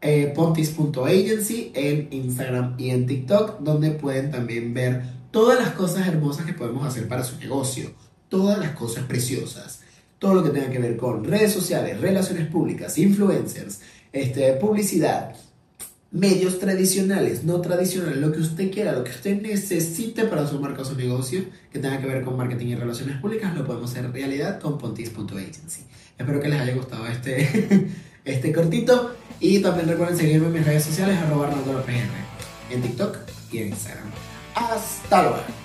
eh, 0.02 0.30
pontis.agency 0.34 1.72
en 1.74 2.08
Instagram 2.10 2.74
y 2.76 2.90
en 2.90 3.06
TikTok, 3.06 3.60
donde 3.60 3.92
pueden 3.92 4.30
también 4.30 4.74
ver 4.74 5.02
todas 5.34 5.60
las 5.60 5.74
cosas 5.74 6.08
hermosas 6.08 6.46
que 6.46 6.54
podemos 6.54 6.86
hacer 6.86 7.06
para 7.08 7.24
su 7.24 7.36
negocio, 7.38 7.92
todas 8.30 8.58
las 8.58 8.70
cosas 8.70 9.04
preciosas 9.04 9.80
todo 10.24 10.36
lo 10.36 10.42
que 10.42 10.58
tenga 10.58 10.70
que 10.70 10.78
ver 10.78 10.96
con 10.96 11.22
redes 11.22 11.52
sociales, 11.52 12.00
relaciones 12.00 12.48
públicas, 12.48 12.96
influencers, 12.96 13.80
este, 14.10 14.54
publicidad, 14.54 15.36
medios 16.12 16.58
tradicionales, 16.58 17.44
no 17.44 17.60
tradicionales, 17.60 18.16
lo 18.16 18.32
que 18.32 18.38
usted 18.38 18.70
quiera, 18.70 18.92
lo 18.92 19.04
que 19.04 19.10
usted 19.10 19.42
necesite 19.42 20.24
para 20.24 20.46
su 20.46 20.58
marca 20.58 20.80
o 20.80 20.84
su 20.86 20.96
negocio 20.96 21.44
que 21.70 21.78
tenga 21.78 22.00
que 22.00 22.06
ver 22.06 22.24
con 22.24 22.38
marketing 22.38 22.68
y 22.68 22.74
relaciones 22.74 23.20
públicas, 23.20 23.54
lo 23.54 23.66
podemos 23.66 23.90
hacer 23.90 24.10
realidad 24.12 24.58
con 24.60 24.78
pontis.agency. 24.78 25.82
Espero 26.16 26.40
que 26.40 26.48
les 26.48 26.58
haya 26.58 26.74
gustado 26.74 27.06
este, 27.06 27.90
este 28.24 28.50
cortito 28.50 29.14
y 29.40 29.58
también 29.58 29.88
recuerden 29.90 30.16
seguirme 30.16 30.46
en 30.46 30.52
mis 30.54 30.64
redes 30.64 30.84
sociales 30.84 31.18
arroba 31.18 31.52
en 32.70 32.80
TikTok 32.80 33.18
y 33.52 33.58
en 33.58 33.68
Instagram. 33.68 34.13
Hasta 34.54 35.22
luego. 35.22 35.63